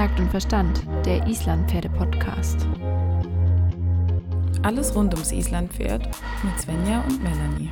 [0.00, 2.66] Takt und Verstand, der Islandpferde-Podcast.
[4.62, 6.08] Alles rund ums Islandpferd
[6.42, 7.68] mit Svenja und Melanie.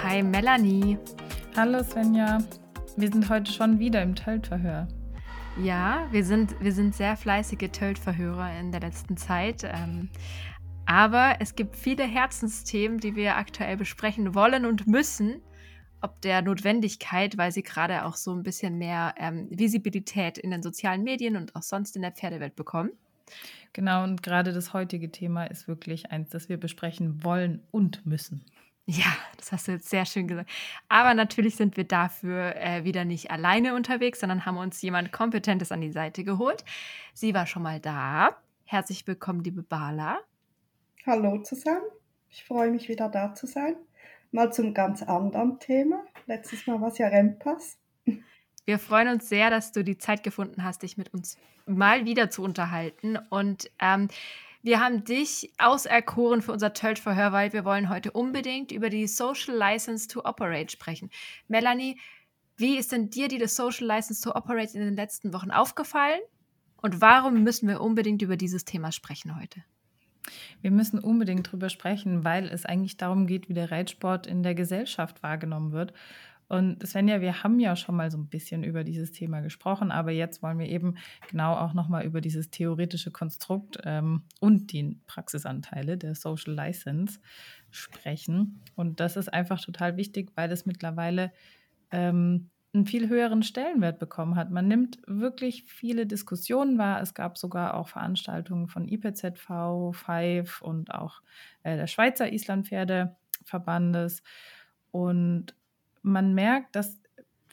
[0.00, 0.96] Hi Melanie.
[1.56, 2.38] Hallo Svenja.
[2.96, 4.86] Wir sind heute schon wieder im Teltverhör.
[5.60, 9.64] Ja, wir sind, wir sind sehr fleißige Tölt-Verhörer in der letzten Zeit.
[9.64, 10.08] Ähm,
[10.86, 15.42] aber es gibt viele Herzensthemen, die wir aktuell besprechen wollen und müssen.
[16.00, 20.62] Ob der Notwendigkeit, weil sie gerade auch so ein bisschen mehr ähm, Visibilität in den
[20.62, 22.90] sozialen Medien und auch sonst in der Pferdewelt bekommen.
[23.72, 28.44] Genau, und gerade das heutige Thema ist wirklich eins, das wir besprechen wollen und müssen.
[28.86, 30.50] Ja, das hast du jetzt sehr schön gesagt.
[30.88, 35.70] Aber natürlich sind wir dafür äh, wieder nicht alleine unterwegs, sondern haben uns jemand Kompetentes
[35.70, 36.64] an die Seite geholt.
[37.14, 38.36] Sie war schon mal da.
[38.64, 40.18] Herzlich willkommen, liebe Bala.
[41.06, 41.86] Hallo zusammen.
[42.28, 43.76] Ich freue mich wieder da zu sein.
[44.32, 46.02] Mal zum ganz anderen Thema.
[46.26, 47.78] Letztes Mal war es ja Rempass.
[48.64, 51.36] Wir freuen uns sehr, dass du die Zeit gefunden hast, dich mit uns
[51.66, 53.18] mal wieder zu unterhalten.
[53.28, 54.08] Und ähm,
[54.62, 59.56] wir haben dich auserkoren für unser Tölt-Verhör, weil wir wollen heute unbedingt über die Social
[59.56, 61.10] License to Operate sprechen.
[61.48, 61.98] Melanie,
[62.56, 66.20] wie ist denn dir die Social License to Operate in den letzten Wochen aufgefallen?
[66.80, 69.64] Und warum müssen wir unbedingt über dieses Thema sprechen heute?
[70.60, 74.54] Wir müssen unbedingt darüber sprechen, weil es eigentlich darum geht, wie der Reitsport in der
[74.54, 75.92] Gesellschaft wahrgenommen wird.
[76.52, 80.10] Und Svenja, wir haben ja schon mal so ein bisschen über dieses Thema gesprochen, aber
[80.10, 80.96] jetzt wollen wir eben
[81.30, 87.20] genau auch nochmal über dieses theoretische Konstrukt ähm, und die Praxisanteile der Social License
[87.70, 88.60] sprechen.
[88.76, 91.32] Und das ist einfach total wichtig, weil es mittlerweile
[91.90, 94.50] ähm, einen viel höheren Stellenwert bekommen hat.
[94.50, 97.00] Man nimmt wirklich viele Diskussionen wahr.
[97.00, 101.22] Es gab sogar auch Veranstaltungen von IPZV, FIVE und auch
[101.62, 104.22] äh, der Schweizer Islandpferdeverbandes.
[104.90, 105.54] Und
[106.02, 107.00] man merkt, dass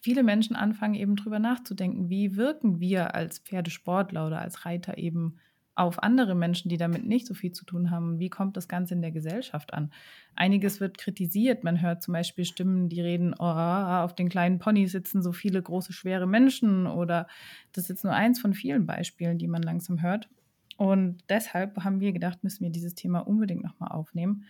[0.02, 5.38] viele Menschen anfangen eben drüber nachzudenken, wie wirken wir als Pferdesportler oder als Reiter eben
[5.76, 8.20] auf andere Menschen, die damit nicht so viel zu tun haben.
[8.20, 9.94] Wie kommt das Ganze in der Gesellschaft an?
[10.36, 11.64] Einiges wird kritisiert.
[11.64, 15.62] Man hört zum Beispiel Stimmen, die reden, oh, auf den kleinen Ponys sitzen so viele
[15.62, 16.86] große, schwere Menschen.
[16.86, 17.28] Oder
[17.72, 20.28] das ist jetzt nur eins von vielen Beispielen, die man langsam hört.
[20.76, 24.44] Und deshalb haben wir gedacht, müssen wir dieses Thema unbedingt nochmal aufnehmen.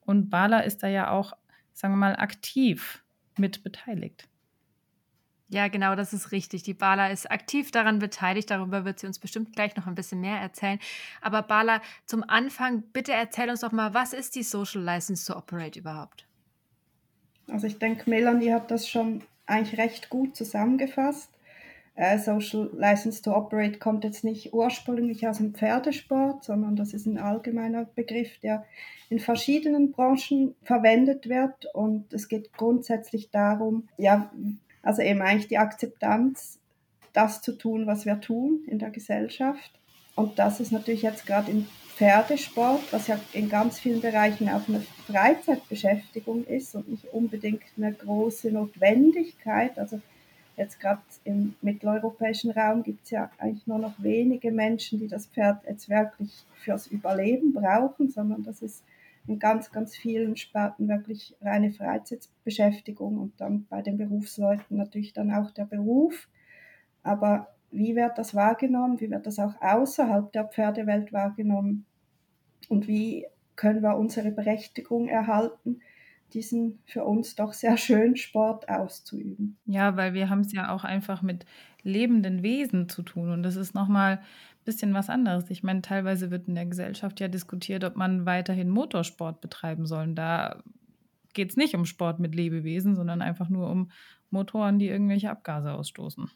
[0.00, 1.32] Und Bala ist da ja auch,
[1.72, 3.03] sagen wir mal, aktiv
[3.38, 4.28] mit beteiligt.
[5.48, 6.62] Ja, genau, das ist richtig.
[6.62, 8.50] Die Bala ist aktiv daran beteiligt.
[8.50, 10.80] Darüber wird sie uns bestimmt gleich noch ein bisschen mehr erzählen.
[11.20, 15.38] Aber Bala, zum Anfang, bitte erzähl uns doch mal, was ist die Social License to
[15.38, 16.26] Operate überhaupt?
[17.48, 21.30] Also ich denke, Melanie hat das schon eigentlich recht gut zusammengefasst.
[21.96, 27.06] Äh, Social License to Operate kommt jetzt nicht ursprünglich aus dem Pferdesport, sondern das ist
[27.06, 28.64] ein allgemeiner Begriff, der
[29.10, 31.72] in verschiedenen Branchen verwendet wird.
[31.72, 34.32] Und es geht grundsätzlich darum, ja,
[34.82, 36.58] also eben eigentlich die Akzeptanz,
[37.12, 39.70] das zu tun, was wir tun in der Gesellschaft.
[40.16, 41.66] Und das ist natürlich jetzt gerade im
[41.96, 47.92] Pferdesport, was ja in ganz vielen Bereichen auch eine Freizeitbeschäftigung ist und nicht unbedingt eine
[47.92, 49.78] große Notwendigkeit.
[49.78, 50.00] Also
[50.56, 55.26] Jetzt gerade im mitteleuropäischen Raum gibt es ja eigentlich nur noch wenige Menschen, die das
[55.26, 58.84] Pferd jetzt wirklich fürs Überleben brauchen, sondern das ist
[59.26, 65.32] in ganz, ganz vielen Sparten wirklich reine Freizeitbeschäftigung und dann bei den Berufsleuten natürlich dann
[65.32, 66.28] auch der Beruf.
[67.02, 69.00] Aber wie wird das wahrgenommen?
[69.00, 71.86] Wie wird das auch außerhalb der Pferdewelt wahrgenommen?
[72.68, 73.26] Und wie
[73.56, 75.80] können wir unsere Berechtigung erhalten?
[76.34, 79.56] Diesen für uns doch sehr schönen Sport auszuüben.
[79.66, 81.46] Ja, weil wir haben es ja auch einfach mit
[81.82, 85.50] lebenden Wesen zu tun und das ist nochmal ein bisschen was anderes.
[85.50, 90.14] Ich meine, teilweise wird in der Gesellschaft ja diskutiert, ob man weiterhin Motorsport betreiben soll.
[90.14, 90.62] Da
[91.34, 93.90] geht es nicht um Sport mit Lebewesen, sondern einfach nur um
[94.30, 96.30] Motoren, die irgendwelche Abgase ausstoßen.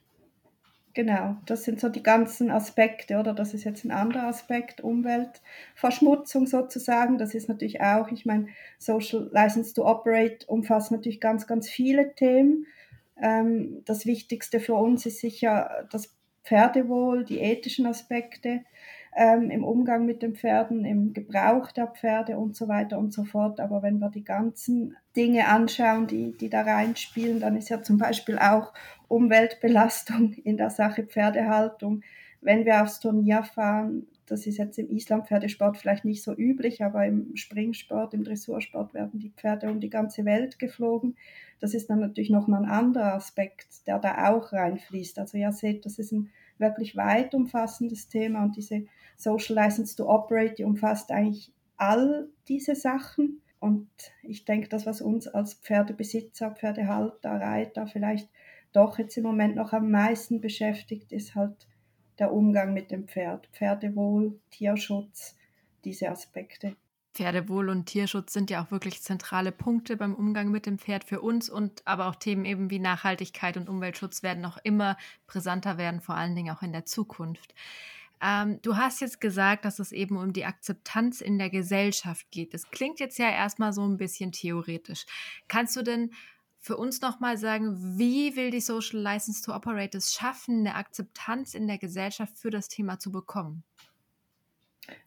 [0.95, 3.33] Genau, das sind so die ganzen Aspekte, oder?
[3.33, 7.19] Das ist jetzt ein anderer Aspekt, Umweltverschmutzung sozusagen.
[7.19, 8.49] Das ist natürlich auch, ich meine,
[8.79, 12.67] Social License to Operate umfasst natürlich ganz, ganz viele Themen.
[13.21, 18.63] Ähm, das Wichtigste für uns ist sicher das Pferdewohl, die ethischen Aspekte
[19.19, 23.25] ähm, im Umgang mit den Pferden, im Gebrauch der Pferde und so weiter und so
[23.25, 23.59] fort.
[23.59, 27.99] Aber wenn wir die ganzen Dinge anschauen, die, die da reinspielen, dann ist ja zum
[27.99, 28.73] Beispiel auch
[29.09, 32.03] Umweltbelastung in der Sache Pferdehaltung.
[32.41, 37.05] Wenn wir aufs Turnier fahren, das ist jetzt im Islampferdesport vielleicht nicht so üblich, aber
[37.05, 41.17] im Springsport, im Dressursport werden die Pferde um die ganze Welt geflogen.
[41.59, 45.19] Das ist dann natürlich nochmal ein anderer Aspekt, der da auch reinfließt.
[45.19, 50.09] Also ihr seht, das ist ein wirklich weit umfassendes Thema und diese Social License to
[50.09, 53.41] Operate, die umfasst eigentlich all diese Sachen.
[53.61, 53.89] Und
[54.23, 58.29] ich denke, das, was uns als Pferdebesitzer, Pferdehalter, Reiter vielleicht
[58.73, 61.67] doch jetzt im Moment noch am meisten beschäftigt, ist halt
[62.19, 63.49] der Umgang mit dem Pferd.
[63.53, 65.37] Pferdewohl, Tierschutz,
[65.85, 66.77] diese Aspekte.
[67.19, 71.21] Pferdewohl und Tierschutz sind ja auch wirklich zentrale Punkte beim Umgang mit dem Pferd für
[71.21, 76.01] uns und aber auch Themen eben wie Nachhaltigkeit und Umweltschutz werden noch immer brisanter werden,
[76.01, 77.55] vor allen Dingen auch in der Zukunft.
[78.23, 82.55] Ähm, du hast jetzt gesagt, dass es eben um die Akzeptanz in der Gesellschaft geht.
[82.55, 85.05] Das klingt jetzt ja erstmal so ein bisschen theoretisch.
[85.49, 86.13] Kannst du denn
[86.61, 91.55] für uns nochmal sagen, wie will die Social License to Operate es schaffen, eine Akzeptanz
[91.55, 93.65] in der Gesellschaft für das Thema zu bekommen?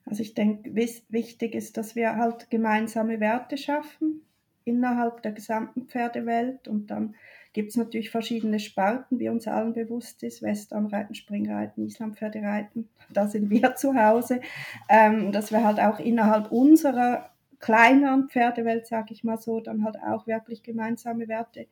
[0.06, 4.22] Also ich denke, wichtig ist, dass wir halt gemeinsame Werte schaffen
[4.64, 6.68] innerhalb der gesamten Pferdewelt.
[6.68, 7.16] Und dann
[7.54, 13.50] gibt es natürlich verschiedene Sparten, wie uns allen bewusst ist, Westernreiten, Springreiten, Islampferdereiten, da sind
[13.50, 14.42] wir zu Hause,
[14.90, 19.98] ähm, dass wir halt auch innerhalb unserer kleineren Pferdewelt, sage ich mal so, dann halt
[20.02, 21.68] auch wirklich gemeinsame Werte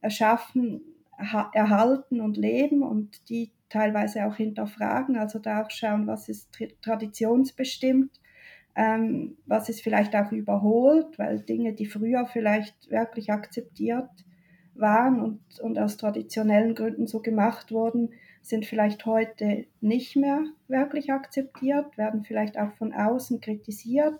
[0.00, 0.82] erschaffen,
[1.52, 2.82] erhalten und leben.
[2.82, 6.50] Und die teilweise auch hinterfragen, also da auch schauen, was ist
[6.82, 8.20] traditionsbestimmt,
[8.76, 14.10] ähm, was ist vielleicht auch überholt, weil Dinge, die früher vielleicht wirklich akzeptiert
[14.74, 18.10] waren und, und aus traditionellen Gründen so gemacht wurden,
[18.42, 24.18] sind vielleicht heute nicht mehr wirklich akzeptiert, werden vielleicht auch von außen kritisiert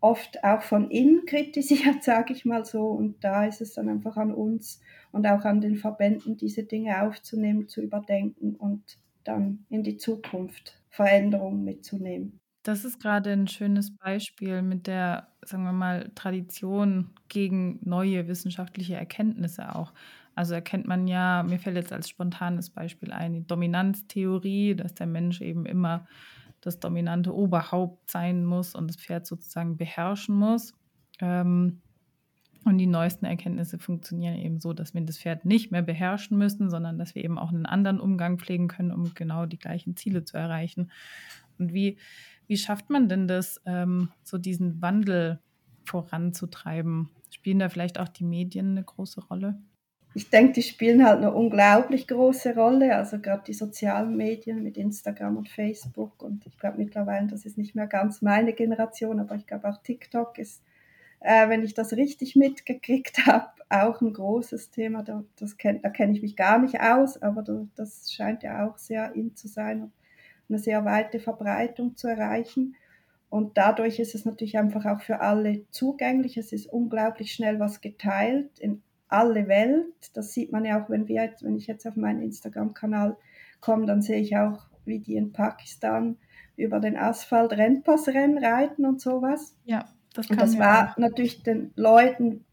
[0.00, 2.86] oft auch von innen kritisiert, sage ich mal so.
[2.86, 4.80] Und da ist es dann einfach an uns
[5.12, 10.80] und auch an den Verbänden, diese Dinge aufzunehmen, zu überdenken und dann in die Zukunft
[10.88, 12.40] Veränderungen mitzunehmen.
[12.62, 18.96] Das ist gerade ein schönes Beispiel mit der, sagen wir mal, Tradition gegen neue wissenschaftliche
[18.96, 19.94] Erkenntnisse auch.
[20.34, 25.06] Also erkennt man ja, mir fällt jetzt als spontanes Beispiel ein, die Dominanztheorie, dass der
[25.06, 26.06] Mensch eben immer
[26.60, 30.74] das dominante Oberhaupt sein muss und das Pferd sozusagen beherrschen muss.
[31.20, 31.80] Ähm,
[32.64, 36.68] und die neuesten Erkenntnisse funktionieren eben so, dass wir das Pferd nicht mehr beherrschen müssen,
[36.68, 40.24] sondern dass wir eben auch einen anderen Umgang pflegen können, um genau die gleichen Ziele
[40.24, 40.90] zu erreichen.
[41.58, 41.96] Und wie,
[42.46, 45.40] wie schafft man denn das, ähm, so diesen Wandel
[45.84, 47.08] voranzutreiben?
[47.30, 49.58] Spielen da vielleicht auch die Medien eine große Rolle?
[50.12, 52.96] Ich denke, die spielen halt eine unglaublich große Rolle.
[52.96, 56.20] Also gerade die sozialen Medien mit Instagram und Facebook.
[56.22, 59.80] Und ich glaube mittlerweile, das ist nicht mehr ganz meine Generation, aber ich glaube auch
[59.82, 60.64] TikTok ist,
[61.20, 65.04] äh, wenn ich das richtig mitgekriegt habe, auch ein großes Thema.
[65.04, 69.14] Da, da kenne ich mich gar nicht aus, aber da, das scheint ja auch sehr
[69.14, 69.92] in zu sein und
[70.48, 72.74] eine sehr weite Verbreitung zu erreichen.
[73.28, 76.36] Und dadurch ist es natürlich einfach auch für alle zugänglich.
[76.36, 80.10] Es ist unglaublich schnell was geteilt in alle Welt.
[80.14, 83.16] Das sieht man ja auch, wenn wir jetzt, wenn ich jetzt auf meinen Instagram-Kanal
[83.60, 86.16] komme, dann sehe ich auch, wie die in Pakistan
[86.56, 89.56] über den Asphalt Rennpassrennen reiten und sowas.
[89.64, 90.96] Ja, das kann Und das war auch.
[90.96, 92.44] natürlich den Leuten,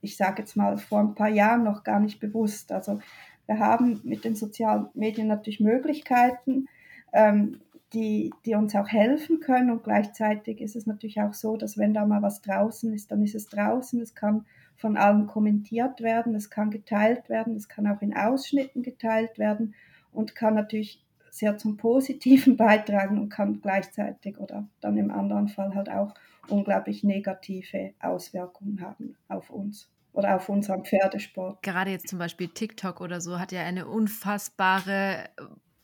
[0.00, 2.72] ich sage jetzt mal, vor ein paar Jahren noch gar nicht bewusst.
[2.72, 3.00] Also
[3.46, 6.66] wir haben mit den sozialen Medien natürlich Möglichkeiten,
[7.12, 7.60] ähm,
[7.92, 9.70] die, die uns auch helfen können.
[9.70, 13.22] Und gleichzeitig ist es natürlich auch so, dass wenn da mal was draußen ist, dann
[13.22, 14.00] ist es draußen.
[14.00, 14.46] Es kann
[14.82, 19.74] von allen kommentiert werden, es kann geteilt werden, es kann auch in Ausschnitten geteilt werden
[20.10, 25.74] und kann natürlich sehr zum Positiven beitragen und kann gleichzeitig oder dann im anderen Fall
[25.74, 26.12] halt auch
[26.48, 31.62] unglaublich negative Auswirkungen haben auf uns oder auf unseren Pferdesport.
[31.62, 35.42] Gerade jetzt zum Beispiel TikTok oder so hat ja eine unfassbare äh,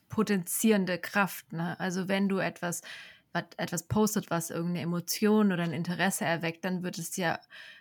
[0.09, 1.53] potenzierende Kraft.
[1.53, 1.79] Ne?
[1.79, 2.83] Also wenn du etwas,
[3.57, 7.39] etwas postet, was irgendeine Emotion oder ein Interesse erweckt, dann wird es ja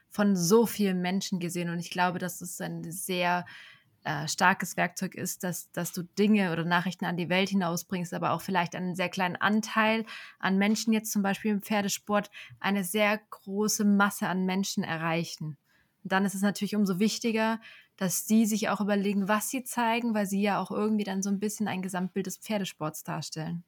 [0.09, 1.69] von so vielen Menschen gesehen.
[1.69, 3.45] Und ich glaube, dass es ein sehr
[4.07, 8.31] äh, starkes Werkzeug ist, dass, dass du Dinge oder Nachrichten an die Welt hinausbringst, aber
[8.31, 10.05] auch vielleicht einen sehr kleinen Anteil
[10.39, 15.57] an Menschen, jetzt zum Beispiel im Pferdesport, eine sehr große Masse an Menschen erreichen.
[16.03, 17.59] Und dann ist es natürlich umso wichtiger,
[17.97, 21.29] dass sie sich auch überlegen, was sie zeigen, weil sie ja auch irgendwie dann so
[21.29, 23.65] ein bisschen ein Gesamtbild des Pferdesports darstellen.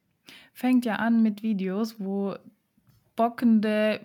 [0.54, 2.36] Fängt ja an mit Videos, wo
[3.20, 4.00] bockende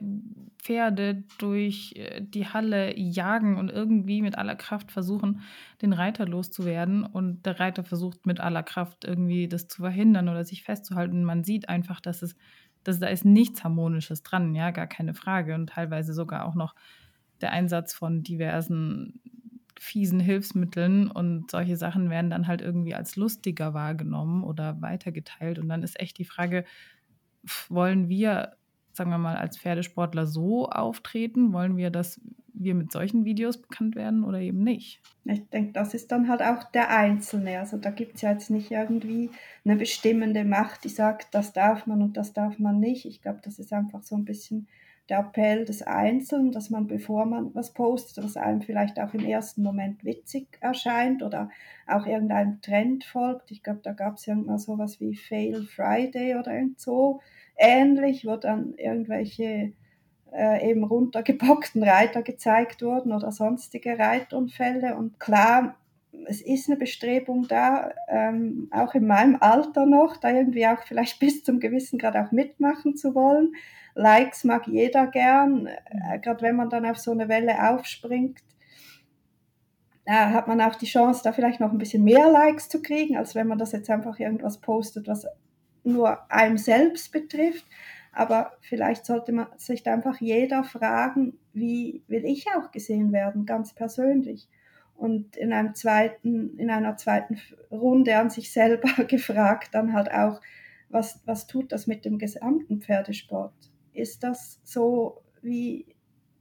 [0.58, 5.40] Pferde durch äh, die Halle jagen und irgendwie mit aller Kraft versuchen,
[5.82, 7.06] den Reiter loszuwerden.
[7.06, 11.24] Und der Reiter versucht mit aller Kraft irgendwie das zu verhindern oder sich festzuhalten.
[11.24, 12.36] Man sieht einfach, dass es,
[12.84, 15.56] dass da ist nichts Harmonisches dran, ja, gar keine Frage.
[15.56, 16.76] Und teilweise sogar auch noch
[17.40, 19.22] der Einsatz von diversen
[19.80, 25.58] fiesen Hilfsmitteln und solche Sachen werden dann halt irgendwie als lustiger wahrgenommen oder weitergeteilt.
[25.58, 26.66] Und dann ist echt die Frage,
[27.70, 28.58] wollen wir,
[28.96, 31.54] sagen wir mal, als Pferdesportler so auftreten?
[31.54, 32.20] Wollen wir, dass
[32.54, 35.02] wir mit solchen Videos bekannt werden oder eben nicht?
[35.26, 37.60] Ich denke, das ist dann halt auch der Einzelne.
[37.60, 39.30] Also da gibt es ja jetzt nicht irgendwie
[39.64, 43.06] eine bestimmende Macht, die sagt, das darf man und das darf man nicht.
[43.06, 44.68] Ich glaube, das ist einfach so ein bisschen
[45.10, 49.24] der Appell des Einzelnen, dass man, bevor man was postet, was einem vielleicht auch im
[49.24, 51.50] ersten Moment witzig erscheint oder
[51.86, 53.52] auch irgendeinem Trend folgt.
[53.52, 57.22] Ich glaube, da gab es irgendwann sowas wie Fail Friday oder so
[57.58, 59.74] ähnlich, wo dann irgendwelche
[60.34, 64.96] äh, eben runtergebockten Reiter gezeigt wurden oder sonstige Reitunfälle.
[64.96, 65.76] Und klar,
[66.28, 71.20] es ist eine Bestrebung da, ähm, auch in meinem Alter noch, da irgendwie auch vielleicht
[71.22, 73.54] bis zum gewissen Grad auch mitmachen zu wollen.
[73.96, 78.40] Likes mag jeder gern, äh, gerade wenn man dann auf so eine Welle aufspringt,
[80.04, 83.18] äh, hat man auch die Chance, da vielleicht noch ein bisschen mehr Likes zu kriegen,
[83.18, 85.26] als wenn man das jetzt einfach irgendwas postet, was
[85.86, 87.66] nur einem selbst betrifft.
[88.12, 93.46] Aber vielleicht sollte man sich da einfach jeder fragen, wie will ich auch gesehen werden,
[93.46, 94.48] ganz persönlich.
[94.96, 97.38] Und in einem zweiten, in einer zweiten
[97.70, 100.40] Runde an sich selber gefragt, dann halt auch,
[100.90, 103.54] was, was tut das mit dem gesamten Pferdesport?
[103.96, 105.96] ist das so wie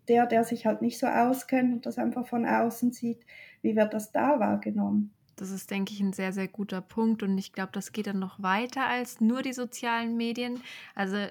[0.09, 3.25] der, der sich halt nicht so auskennt und das einfach von außen sieht,
[3.63, 5.14] wie wird das da wahrgenommen?
[5.37, 7.23] Das ist, denke ich, ein sehr, sehr guter Punkt.
[7.23, 10.61] Und ich glaube, das geht dann noch weiter als nur die sozialen Medien.
[10.95, 11.27] Also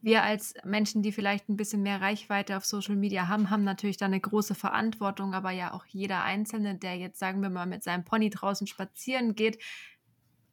[0.00, 3.96] wir als Menschen, die vielleicht ein bisschen mehr Reichweite auf Social Media haben, haben natürlich
[3.96, 5.34] da eine große Verantwortung.
[5.34, 9.34] Aber ja, auch jeder Einzelne, der jetzt, sagen wir mal, mit seinem Pony draußen spazieren
[9.34, 9.58] geht,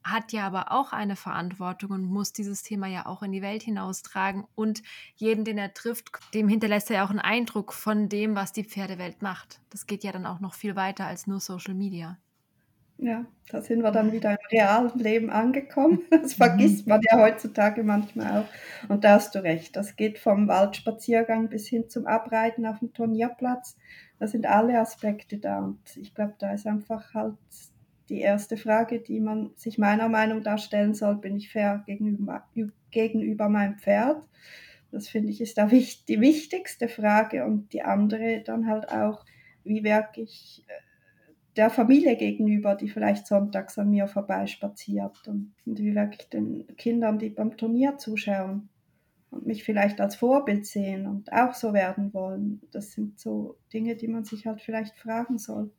[0.04, 3.64] hat ja aber auch eine Verantwortung und muss dieses Thema ja auch in die Welt
[3.64, 4.46] hinaustragen.
[4.56, 4.82] Und
[5.16, 8.64] jeden, den er trifft, dem hinterlässt er ja auch einen Eindruck von dem, was die
[8.64, 9.60] Pferdewelt macht.
[9.70, 12.18] Das geht ja dann auch noch viel weiter als nur Social Media.
[13.02, 16.02] Ja, da sind wir dann wieder im realen Leben angekommen.
[16.12, 18.90] Das vergisst man ja heutzutage manchmal auch.
[18.90, 19.76] Und da hast du recht.
[19.78, 23.78] Das geht vom Waldspaziergang bis hin zum Abreiten auf dem Turnierplatz.
[24.20, 25.60] Da sind alle Aspekte da.
[25.60, 27.38] Und ich glaube, da ist einfach halt
[28.10, 32.44] die erste Frage, die man sich meiner Meinung nach stellen soll, bin ich fair gegenüber,
[32.92, 34.22] gegenüber meinem Pferd?
[34.92, 39.24] Das finde ich ist da die wichtigste Frage und die andere dann halt auch,
[39.64, 40.89] wie wirke ich äh,
[41.60, 46.66] der Familie gegenüber, die vielleicht sonntags an mir vorbeispaziert und, und wie wirke ich den
[46.78, 48.70] Kindern, die beim Turnier zuschauen
[49.30, 52.62] und mich vielleicht als Vorbild sehen und auch so werden wollen.
[52.72, 55.70] Das sind so Dinge, die man sich halt vielleicht fragen soll.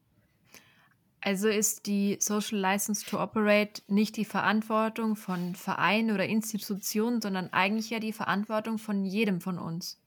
[1.23, 7.55] Also ist die Social License to Operate nicht die Verantwortung von Vereinen oder Institutionen, sondern
[7.55, 9.99] eigentlich ja die Verantwortung von jedem von uns.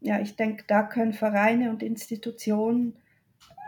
[0.00, 2.96] Ja, ich denke, da können Vereine und Institutionen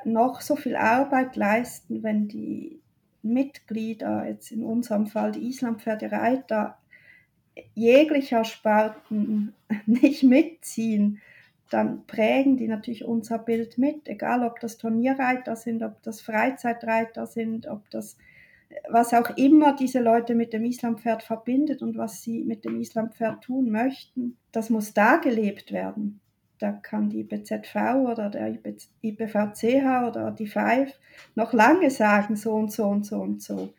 [0.04, 2.80] noch so viel Arbeit leisten, wenn die
[3.22, 6.78] Mitglieder, jetzt in unserem Fall die Islampferdereiter,
[7.74, 9.54] jeglicher Sparten
[9.86, 11.20] nicht mitziehen
[11.70, 17.26] dann prägen die natürlich unser Bild mit, egal ob das Turnierreiter sind, ob das Freizeitreiter
[17.26, 18.18] sind, ob das
[18.88, 23.42] was auch immer diese Leute mit dem Islampferd verbindet und was sie mit dem Islampferd
[23.42, 26.20] tun möchten, das muss da gelebt werden.
[26.60, 27.74] Da kann die BZV
[28.06, 28.58] oder der
[29.02, 30.92] IBVCH oder die FIVE
[31.34, 33.72] noch lange sagen, so und so und so und so.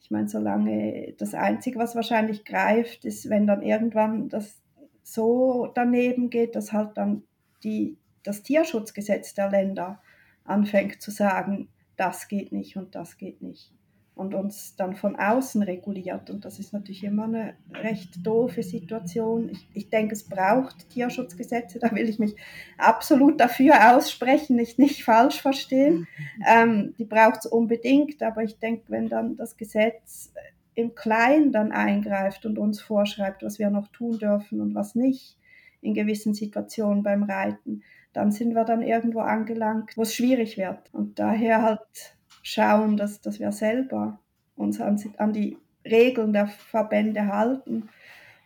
[0.00, 4.62] Ich meine, solange das Einzige, was wahrscheinlich greift, ist, wenn dann irgendwann das
[5.02, 7.24] so daneben geht, dass halt dann
[7.62, 10.00] die, das Tierschutzgesetz der Länder
[10.44, 13.70] anfängt zu sagen, das geht nicht und das geht nicht.
[14.14, 16.30] Und uns dann von außen reguliert.
[16.30, 19.48] Und das ist natürlich immer eine recht doofe Situation.
[19.48, 22.36] Ich, ich denke, es braucht Tierschutzgesetze, da will ich mich
[22.78, 26.06] absolut dafür aussprechen, nicht, nicht falsch verstehen.
[26.46, 30.32] Ähm, die braucht es unbedingt, aber ich denke, wenn dann das Gesetz
[30.74, 35.36] im Kleinen dann eingreift und uns vorschreibt, was wir noch tun dürfen und was nicht
[35.80, 40.92] in gewissen Situationen beim Reiten, dann sind wir dann irgendwo angelangt, wo es schwierig wird.
[40.92, 42.13] Und daher halt
[42.44, 44.20] schauen, dass, dass wir selber
[44.54, 47.88] uns an, an die Regeln der Verbände halten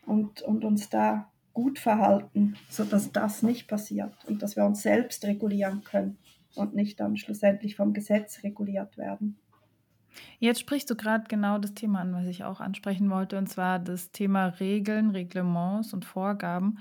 [0.06, 5.24] und, und uns da gut verhalten, sodass das nicht passiert und dass wir uns selbst
[5.24, 6.16] regulieren können
[6.54, 9.36] und nicht dann schlussendlich vom Gesetz reguliert werden.
[10.38, 13.78] Jetzt sprichst du gerade genau das Thema an, was ich auch ansprechen wollte, und zwar
[13.78, 16.78] das Thema Regeln, Reglements und Vorgaben.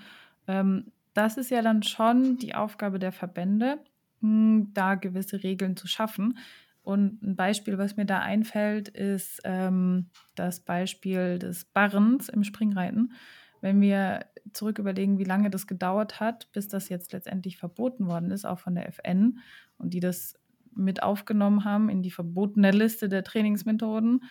[0.47, 3.79] Ähm, das ist ja dann schon die Aufgabe der Verbände,
[4.21, 6.37] hm, da gewisse Regeln zu schaffen.
[6.87, 13.11] Und ein Beispiel, was mir da einfällt, ist ähm, das Beispiel des Barrens im Springreiten.
[13.59, 18.31] Wenn wir zurück überlegen, wie lange das gedauert hat, bis das jetzt letztendlich verboten worden
[18.31, 19.39] ist, auch von der FN,
[19.77, 20.39] und die das
[20.73, 24.23] mit aufgenommen haben in die verbotene Liste der Trainingsmethoden.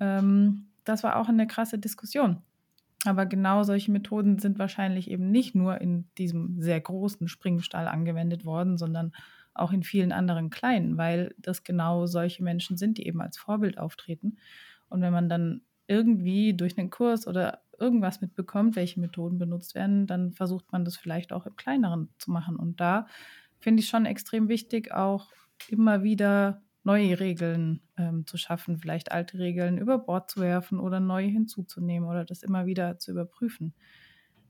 [0.00, 2.42] Ähm, das war auch eine krasse Diskussion.
[3.04, 8.44] Aber genau solche Methoden sind wahrscheinlich eben nicht nur in diesem sehr großen Springstall angewendet
[8.44, 9.12] worden, sondern
[9.54, 13.78] auch in vielen anderen kleinen, weil das genau solche Menschen sind, die eben als Vorbild
[13.78, 14.38] auftreten.
[14.88, 20.06] Und wenn man dann irgendwie durch einen Kurs oder irgendwas mitbekommt, welche Methoden benutzt werden,
[20.06, 22.56] dann versucht man das vielleicht auch im kleineren zu machen.
[22.56, 23.06] Und da
[23.58, 25.30] finde ich schon extrem wichtig, auch
[25.68, 31.00] immer wieder neue Regeln ähm, zu schaffen, vielleicht alte Regeln über Bord zu werfen oder
[31.00, 33.74] neue hinzuzunehmen oder das immer wieder zu überprüfen.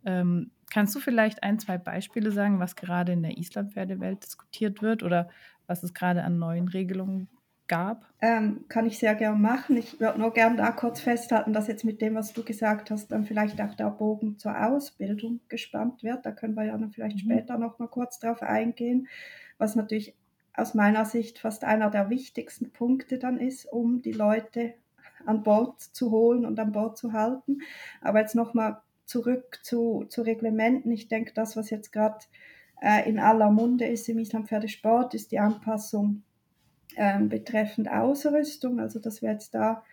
[0.05, 5.03] Ähm, kannst du vielleicht ein, zwei Beispiele sagen, was gerade in der Islandpferdewelt diskutiert wird
[5.03, 5.29] oder
[5.67, 7.29] was es gerade an neuen Regelungen
[7.69, 8.07] gab?
[8.21, 9.77] Ähm, kann ich sehr gern machen.
[9.77, 13.13] Ich würde nur gern da kurz festhalten, dass jetzt mit dem, was du gesagt hast,
[13.13, 16.27] dann vielleicht auch der Bogen zur Ausbildung gespannt wird.
[16.27, 17.21] Da können wir ja dann vielleicht mhm.
[17.21, 19.09] später noch mal kurz drauf eingehen,
[19.59, 20.15] was natürlich
[20.55, 24.75] aus meiner Sicht fast einer der wichtigsten Punkte dann ist, um die Leute
[25.25, 27.61] an Bord zu holen und an Bord zu halten.
[28.01, 28.83] Aber jetzt nochmal
[29.13, 30.91] zurück zu, zu Reglementen.
[30.91, 32.25] Ich denke, das, was jetzt gerade
[32.81, 36.23] äh, in aller Munde ist im Islampferdesport, ist die Anpassung
[36.97, 38.81] ähm, betreffend Ausrüstung.
[38.81, 39.85] Also, dass wir jetzt da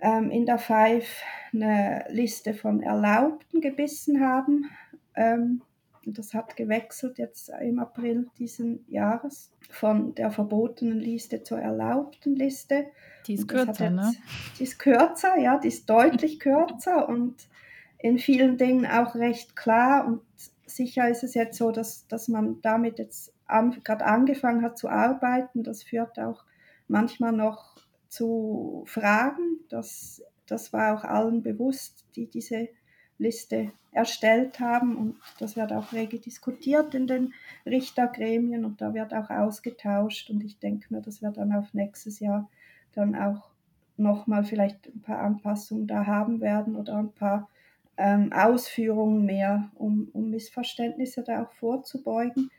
[0.00, 1.22] ähm, in der Five
[1.52, 4.68] eine Liste von Erlaubten gebissen haben.
[5.14, 5.62] Ähm,
[6.04, 12.86] das hat gewechselt jetzt im April diesen Jahres von der verbotenen Liste zur erlaubten Liste.
[13.28, 14.12] Die ist kürzer, jetzt, ne?
[14.58, 17.48] Die ist kürzer, ja, die ist deutlich kürzer und
[18.02, 20.06] in vielen Dingen auch recht klar.
[20.06, 20.20] Und
[20.66, 24.88] sicher ist es jetzt so, dass, dass man damit jetzt an, gerade angefangen hat zu
[24.88, 25.62] arbeiten.
[25.62, 26.44] Das führt auch
[26.88, 27.76] manchmal noch
[28.08, 29.60] zu Fragen.
[29.68, 32.68] Das, das war auch allen bewusst, die diese
[33.18, 37.34] Liste erstellt haben und das wird auch rege diskutiert in den
[37.66, 42.18] Richtergremien und da wird auch ausgetauscht und ich denke mir, dass wir dann auf nächstes
[42.18, 42.48] Jahr
[42.94, 43.50] dann auch
[43.98, 47.48] nochmal vielleicht ein paar Anpassungen da haben werden oder ein paar
[47.96, 52.50] ähm, Ausführungen mehr, um, um Missverständnisse da auch vorzubeugen.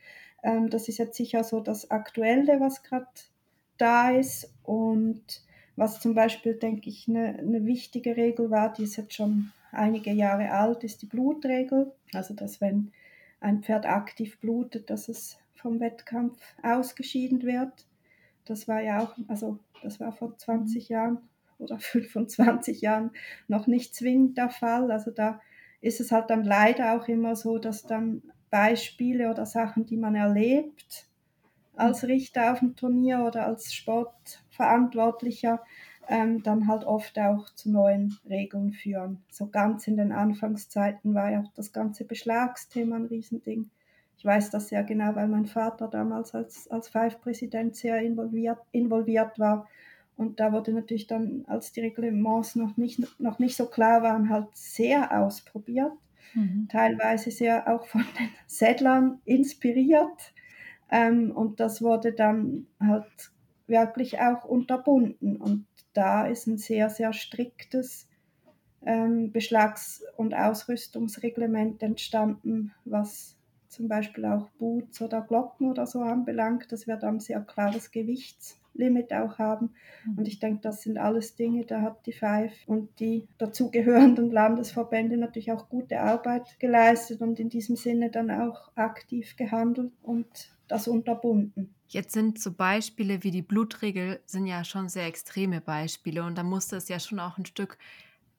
[0.43, 3.07] Ähm, das ist jetzt sicher so das Aktuelle, was gerade
[3.77, 5.43] da ist und
[5.75, 10.11] was zum Beispiel, denke ich, eine, eine wichtige Regel war, die ist jetzt schon einige
[10.11, 11.91] Jahre alt, ist die Blutregel.
[12.13, 12.91] Also, dass wenn
[13.39, 17.87] ein Pferd aktiv blutet, dass es vom Wettkampf ausgeschieden wird.
[18.45, 21.17] Das war ja auch, also das war vor 20 Jahren
[21.63, 23.11] oder 25 Jahren
[23.47, 24.91] noch nicht zwingend der Fall.
[24.91, 25.41] Also da
[25.81, 30.15] ist es halt dann leider auch immer so, dass dann Beispiele oder Sachen, die man
[30.15, 31.07] erlebt
[31.75, 35.63] als Richter auf dem Turnier oder als Sportverantwortlicher,
[36.07, 39.23] ähm, dann halt oft auch zu neuen Regeln führen.
[39.29, 43.69] So ganz in den Anfangszeiten war ja das ganze Beschlagsthema ein Riesending.
[44.17, 49.39] Ich weiß das sehr genau, weil mein Vater damals als, als Five-Präsident sehr involviert, involviert
[49.39, 49.67] war.
[50.15, 54.29] Und da wurde natürlich dann, als die Reglements noch nicht, noch nicht so klar waren,
[54.29, 55.93] halt sehr ausprobiert.
[56.33, 56.67] Mhm.
[56.71, 60.33] Teilweise sehr auch von den Settlern inspiriert.
[60.91, 63.31] Ähm, und das wurde dann halt
[63.67, 65.37] wirklich auch unterbunden.
[65.37, 68.07] Und da ist ein sehr, sehr striktes
[68.85, 73.37] ähm, Beschlags- und Ausrüstungsreglement entstanden, was
[73.69, 77.89] zum Beispiel auch Boots oder Glocken oder so anbelangt, dass wir dann ein sehr klares
[78.73, 79.71] Gewichtslimit auch haben.
[80.05, 80.17] Mhm.
[80.17, 85.17] Und ich denke, das sind alles Dinge, da hat die Five und die dazugehörenden Landesverbände
[85.17, 90.27] natürlich auch gute Arbeit geleistet und in diesem Sinne dann auch aktiv gehandelt und
[90.67, 91.73] das unterbunden.
[91.87, 96.43] Jetzt sind so Beispiele wie die Blutregel sind ja schon sehr extreme Beispiele und da
[96.43, 97.77] musste es ja schon auch ein Stück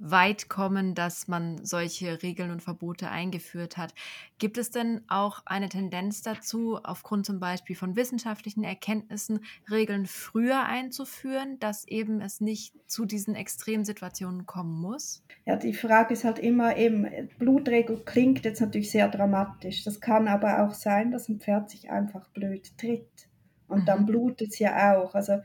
[0.04, 3.94] weit kommen, dass man solche Regeln und Verbote eingeführt hat.
[4.38, 9.40] Gibt es denn auch eine Tendenz dazu, aufgrund zum Beispiel von wissenschaftlichen Erkenntnissen
[9.70, 15.22] Regeln früher einzuführen, dass eben es nicht zu diesen Extremsituationen kommen muss?
[15.46, 17.06] Ja, die Frage ist halt immer eben,
[17.38, 19.84] Blutregel klingt jetzt natürlich sehr dramatisch.
[19.84, 23.08] Das kann aber auch sein, dass ein Pferd sich einfach blöd tritt.
[23.68, 23.86] Und mhm.
[23.86, 25.14] dann blutet es ja auch.
[25.14, 25.40] Also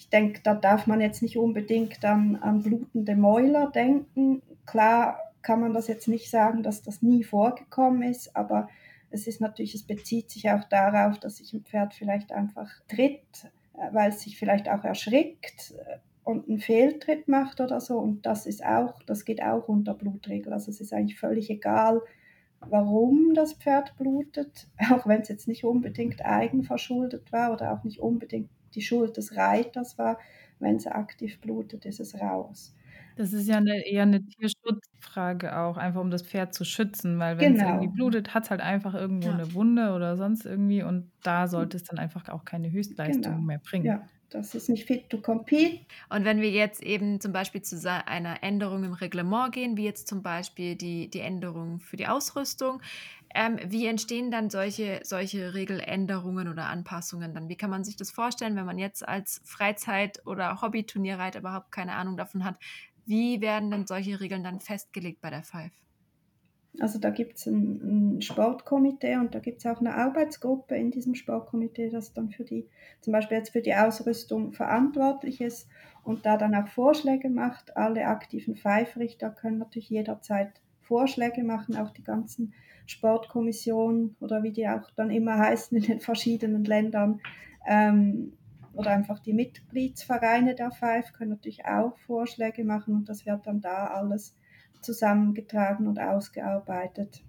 [0.00, 4.40] ich denke, da darf man jetzt nicht unbedingt an, an blutende Mäuler denken.
[4.64, 8.70] Klar kann man das jetzt nicht sagen, dass das nie vorgekommen ist, aber
[9.10, 13.20] es ist natürlich, es bezieht sich auch darauf, dass sich ein Pferd vielleicht einfach tritt,
[13.74, 17.98] äh, weil es sich vielleicht auch erschrickt äh, und einen Fehltritt macht oder so.
[17.98, 20.54] Und das ist auch, das geht auch unter Blutregel.
[20.54, 22.00] Also es ist eigentlich völlig egal,
[22.60, 28.00] warum das Pferd blutet, auch wenn es jetzt nicht unbedingt eigenverschuldet war oder auch nicht
[28.00, 30.18] unbedingt die Schuld des Reiters war.
[30.58, 32.74] Wenn es aktiv blutet, ist es raus.
[33.16, 37.38] Das ist ja eine, eher eine Tierschutzfrage auch, einfach um das Pferd zu schützen, weil
[37.38, 37.64] wenn genau.
[37.64, 39.34] es irgendwie blutet, hat es halt einfach irgendwo ja.
[39.34, 43.38] eine Wunde oder sonst irgendwie und da sollte es dann einfach auch keine Höchstleistung genau.
[43.38, 43.84] mehr bringen.
[43.84, 44.06] Ja.
[44.30, 45.80] das ist nicht fit to compete.
[46.08, 50.08] Und wenn wir jetzt eben zum Beispiel zu einer Änderung im Reglement gehen, wie jetzt
[50.08, 52.80] zum Beispiel die, die Änderung für die Ausrüstung,
[53.34, 57.48] ähm, wie entstehen dann solche, solche Regeländerungen oder Anpassungen dann?
[57.48, 61.94] Wie kann man sich das vorstellen, wenn man jetzt als Freizeit- oder Hobbyturnierreiter überhaupt keine
[61.94, 62.56] Ahnung davon hat?
[63.06, 65.72] Wie werden denn solche Regeln dann festgelegt bei der Five?
[66.78, 70.92] Also da gibt es ein, ein, Sportkomitee und da gibt es auch eine Arbeitsgruppe in
[70.92, 72.68] diesem Sportkomitee, das dann für die,
[73.00, 75.68] zum Beispiel jetzt für die Ausrüstung verantwortlich ist
[76.04, 77.76] und da dann auch Vorschläge macht.
[77.76, 80.60] Alle aktiven Pfeifrichter können natürlich jederzeit
[80.90, 82.52] Vorschläge machen, auch die ganzen
[82.86, 87.20] Sportkommissionen oder wie die auch dann immer heißen in den verschiedenen Ländern.
[87.64, 88.32] Ähm,
[88.72, 93.60] oder einfach die Mitgliedsvereine der Five können natürlich auch Vorschläge machen und das wird dann
[93.60, 94.36] da alles
[94.80, 97.22] zusammengetragen und ausgearbeitet.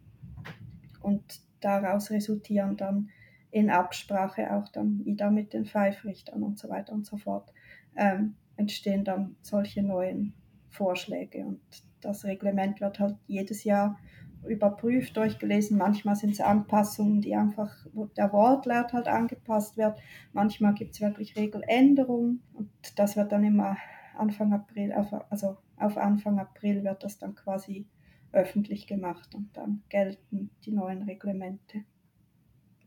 [1.00, 3.10] Und daraus resultieren dann
[3.52, 7.54] in Absprache auch dann wieder mit den Pfeifrichtern und so weiter und so fort,
[7.96, 10.34] ähm, entstehen dann solche neuen
[10.70, 11.46] Vorschläge.
[11.46, 11.62] Und
[12.02, 14.00] das Reglement wird halt jedes Jahr
[14.48, 15.78] überprüft, durchgelesen.
[15.78, 20.00] Manchmal sind es Anpassungen, die einfach, wo der Wortlaut halt angepasst wird.
[20.34, 23.78] Manchmal gibt es wirklich Regeländerungen und das wird dann immer
[24.18, 27.88] Anfang April, also auf Anfang April wird das dann quasi
[28.32, 31.84] öffentlich gemacht und dann gelten die neuen Reglemente.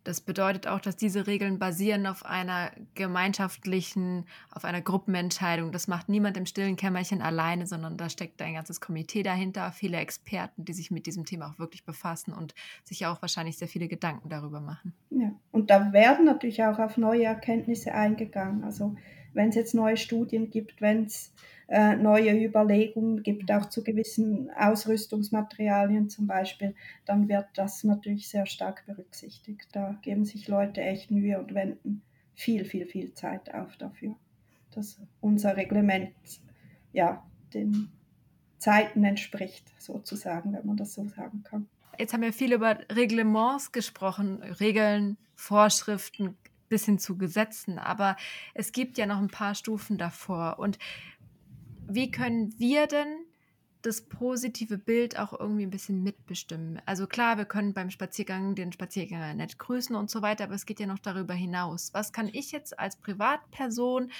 [0.04, 5.72] Das bedeutet auch, dass diese Regeln basieren auf einer gemeinschaftlichen, auf einer Gruppenentscheidung.
[5.72, 9.96] Das macht niemand im stillen Kämmerchen alleine, sondern da steckt ein ganzes Komitee dahinter, viele
[9.96, 13.88] Experten, die sich mit diesem Thema auch wirklich befassen und sich auch wahrscheinlich sehr viele
[13.88, 14.92] Gedanken darüber machen.
[15.08, 18.62] Ja, und da werden natürlich auch auf neue Erkenntnisse eingegangen.
[18.62, 18.96] Also
[19.34, 21.32] wenn es jetzt neue Studien gibt, wenn es
[21.68, 28.46] äh, neue Überlegungen gibt, auch zu gewissen Ausrüstungsmaterialien zum Beispiel, dann wird das natürlich sehr
[28.46, 29.68] stark berücksichtigt.
[29.72, 32.02] Da geben sich Leute echt Mühe und wenden
[32.34, 34.14] viel, viel, viel Zeit auf dafür,
[34.72, 36.12] dass unser Reglement
[36.92, 37.88] ja den
[38.58, 41.68] Zeiten entspricht, sozusagen, wenn man das so sagen kann.
[41.98, 46.36] Jetzt haben wir viel über Reglements gesprochen, Regeln, Vorschriften,
[46.68, 47.78] bis hin zu Gesetzen.
[47.78, 48.16] Aber
[48.54, 50.58] es gibt ja noch ein paar Stufen davor.
[50.58, 50.78] Und
[51.86, 53.24] wie können wir denn
[53.84, 56.80] das positive Bild auch irgendwie ein bisschen mitbestimmen.
[56.86, 60.64] Also klar, wir können beim Spaziergang den Spaziergänger nett grüßen und so weiter, aber es
[60.64, 61.92] geht ja noch darüber hinaus.
[61.92, 64.10] Was kann ich jetzt als Privatperson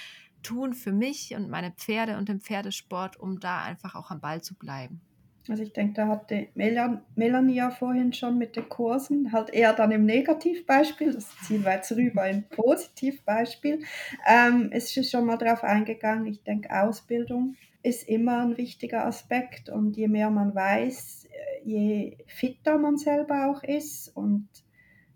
[0.43, 4.41] tun für mich und meine Pferde und den Pferdesport, um da einfach auch am Ball
[4.43, 5.01] zu bleiben?
[5.47, 9.91] Also ich denke, da hatte Melanie ja vorhin schon mit den Kursen, halt eher dann
[9.91, 13.83] im Negativbeispiel, das ziehen wir jetzt rüber im Positivbeispiel,
[14.27, 16.25] ähm, ist schon mal darauf eingegangen.
[16.25, 21.27] Ich denke, Ausbildung ist immer ein wichtiger Aspekt und je mehr man weiß,
[21.63, 24.47] je fitter man selber auch ist und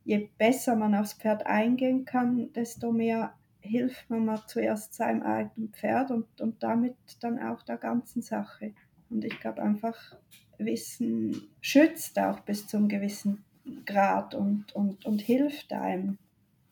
[0.03, 5.69] je besser man aufs Pferd eingehen kann, desto mehr hilft man mal zuerst seinem eigenen
[5.69, 8.73] Pferd und, und damit dann auch der ganzen Sache.
[9.09, 10.15] Und ich glaube einfach,
[10.57, 13.43] Wissen schützt auch bis zum gewissen
[13.85, 16.17] Grad und, und, und hilft einem,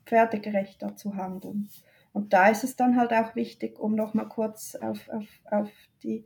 [0.05, 1.69] pferdegerechter zu handeln.
[2.13, 5.69] Und da ist es dann halt auch wichtig, um nochmal kurz auf, auf, auf
[6.01, 6.25] die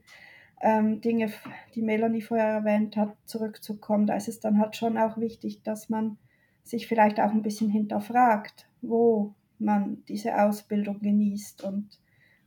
[0.61, 1.31] ähm, Dinge,
[1.75, 4.05] die Melanie vorher erwähnt hat, zurückzukommen.
[4.05, 6.17] Da ist es dann halt schon auch wichtig, dass man
[6.63, 11.99] sich vielleicht auch ein bisschen hinterfragt, wo man diese Ausbildung genießt und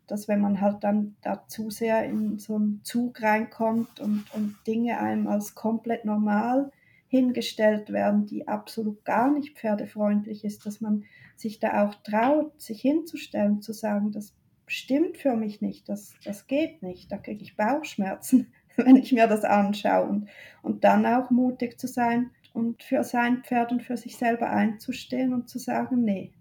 [0.07, 4.57] dass wenn man halt dann da zu sehr in so einen Zug reinkommt und, und
[4.67, 6.71] Dinge einem als komplett normal
[7.09, 11.05] hingestellt werden, die absolut gar nicht pferdefreundlich ist, dass man
[11.37, 14.35] sich da auch traut, sich hinzustellen, zu sagen, das
[14.67, 19.27] stimmt für mich nicht, das, das geht nicht, da kriege ich Bauchschmerzen, wenn ich mir
[19.27, 20.09] das anschaue.
[20.09, 20.29] Und,
[20.63, 25.33] und dann auch mutig zu sein und für sein Pferd und für sich selber einzustehen
[25.33, 26.33] und zu sagen, nee,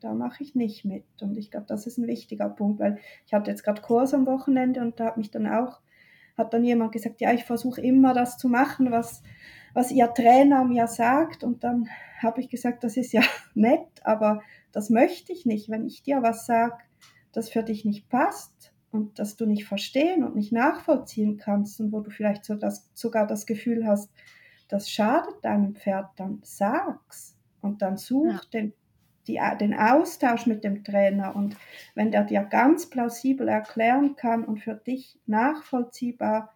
[0.00, 1.04] da mache ich nicht mit.
[1.20, 4.26] Und ich glaube, das ist ein wichtiger Punkt, weil ich hatte jetzt gerade Kurs am
[4.26, 5.80] Wochenende und da hat mich dann auch,
[6.36, 9.22] hat dann jemand gesagt, ja, ich versuche immer das zu machen, was,
[9.74, 11.44] was ihr Trainer mir sagt.
[11.44, 11.88] Und dann
[12.22, 13.22] habe ich gesagt, das ist ja
[13.54, 15.68] nett, aber das möchte ich nicht.
[15.68, 16.78] Wenn ich dir was sage,
[17.32, 21.92] das für dich nicht passt und das du nicht verstehen und nicht nachvollziehen kannst und
[21.92, 24.10] wo du vielleicht so das, sogar das Gefühl hast,
[24.68, 27.36] das schadet deinem Pferd, dann sag's.
[27.60, 28.40] Und dann such ja.
[28.52, 28.72] den
[29.26, 31.56] die, den Austausch mit dem Trainer und
[31.94, 36.52] wenn der dir ganz plausibel erklären kann und für dich nachvollziehbar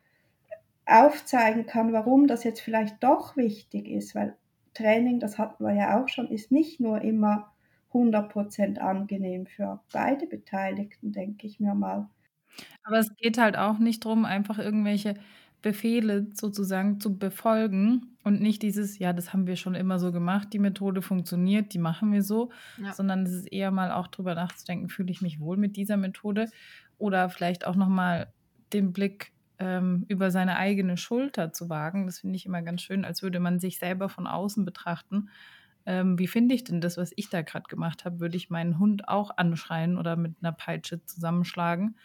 [0.86, 4.36] aufzeigen kann, warum das jetzt vielleicht doch wichtig ist, weil
[4.74, 7.52] Training, das hatten wir ja auch schon, ist nicht nur immer
[7.92, 12.08] 100% angenehm für beide Beteiligten, denke ich mir mal.
[12.82, 15.14] Aber es geht halt auch nicht darum, einfach irgendwelche
[15.64, 20.48] Befehle sozusagen zu befolgen und nicht dieses, ja, das haben wir schon immer so gemacht,
[20.52, 22.92] die Methode funktioniert, die machen wir so, ja.
[22.92, 26.50] sondern es ist eher mal auch drüber nachzudenken, fühle ich mich wohl mit dieser Methode
[26.98, 28.30] oder vielleicht auch nochmal
[28.74, 32.04] den Blick ähm, über seine eigene Schulter zu wagen.
[32.04, 35.30] Das finde ich immer ganz schön, als würde man sich selber von außen betrachten.
[35.86, 38.20] Ähm, wie finde ich denn das, was ich da gerade gemacht habe?
[38.20, 41.96] Würde ich meinen Hund auch anschreien oder mit einer Peitsche zusammenschlagen?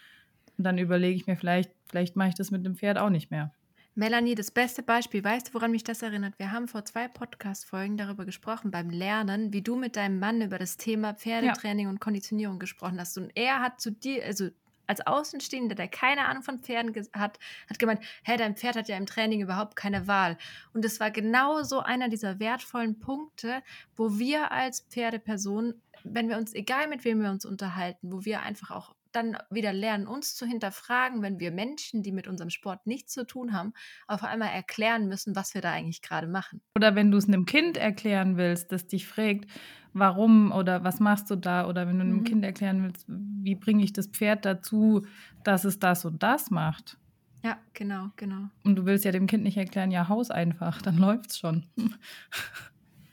[0.59, 3.31] Und dann überlege ich mir vielleicht, vielleicht mache ich das mit dem Pferd auch nicht
[3.31, 3.53] mehr.
[3.95, 6.37] Melanie, das beste Beispiel, weißt du, woran mich das erinnert?
[6.37, 10.59] Wir haben vor zwei Podcast-Folgen darüber gesprochen, beim Lernen, wie du mit deinem Mann über
[10.59, 11.89] das Thema Pferdetraining ja.
[11.89, 13.17] und Konditionierung gesprochen hast.
[13.17, 14.49] Und er hat zu dir, also
[14.85, 18.97] als Außenstehender, der keine Ahnung von Pferden hat, hat gemeint, hä, dein Pferd hat ja
[18.97, 20.37] im Training überhaupt keine Wahl.
[20.73, 23.63] Und es war genau so einer dieser wertvollen Punkte,
[23.95, 28.41] wo wir als Pferdeperson, wenn wir uns, egal mit wem wir uns unterhalten, wo wir
[28.41, 32.85] einfach auch dann wieder lernen, uns zu hinterfragen, wenn wir Menschen, die mit unserem Sport
[32.85, 33.73] nichts zu tun haben,
[34.07, 36.61] auf einmal erklären müssen, was wir da eigentlich gerade machen.
[36.75, 39.45] Oder wenn du es einem Kind erklären willst, das dich fragt,
[39.93, 41.67] warum oder was machst du da?
[41.67, 42.23] Oder wenn du einem mhm.
[42.23, 45.05] Kind erklären willst, wie bringe ich das Pferd dazu,
[45.43, 46.97] dass es das und das macht.
[47.43, 48.49] Ja, genau, genau.
[48.63, 51.65] Und du willst ja dem Kind nicht erklären, ja, Haus einfach, dann läuft's schon.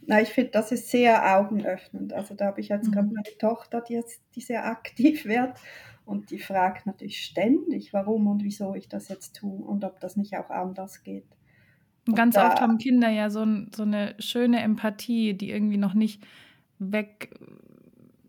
[0.06, 2.12] Na, ich finde, das ist sehr augenöffnend.
[2.12, 2.92] Also da habe ich jetzt mhm.
[2.92, 5.58] gerade meine Tochter, die jetzt die sehr aktiv wird
[6.04, 10.16] und die fragt natürlich ständig, warum und wieso ich das jetzt tue und ob das
[10.16, 11.26] nicht auch anders geht.
[12.06, 15.94] Und ganz da, oft haben Kinder ja so, so eine schöne Empathie, die irgendwie noch
[15.94, 16.24] nicht
[16.78, 17.34] weg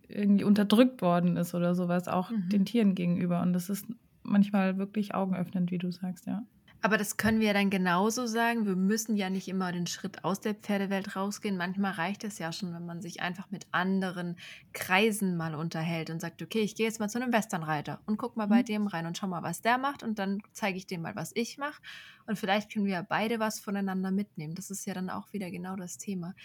[0.07, 2.49] irgendwie unterdrückt worden ist oder sowas, auch mhm.
[2.49, 3.41] den Tieren gegenüber.
[3.41, 3.85] Und das ist
[4.23, 6.43] manchmal wirklich augenöffnend, wie du sagst, ja.
[6.81, 8.65] Aber das können wir dann genauso sagen.
[8.65, 11.57] Wir müssen ja nicht immer den Schritt aus der Pferdewelt rausgehen.
[11.57, 14.37] Manchmal reicht es ja schon, wenn man sich einfach mit anderen
[14.73, 18.37] Kreisen mal unterhält und sagt, okay, ich gehe jetzt mal zu einem Westernreiter und guck
[18.37, 18.65] mal bei mhm.
[18.65, 21.31] dem rein und schau mal, was der macht und dann zeige ich dem mal, was
[21.33, 21.81] ich mache.
[22.27, 24.53] Und vielleicht können wir ja beide was voneinander mitnehmen.
[24.53, 26.35] Das ist ja dann auch wieder genau das Thema.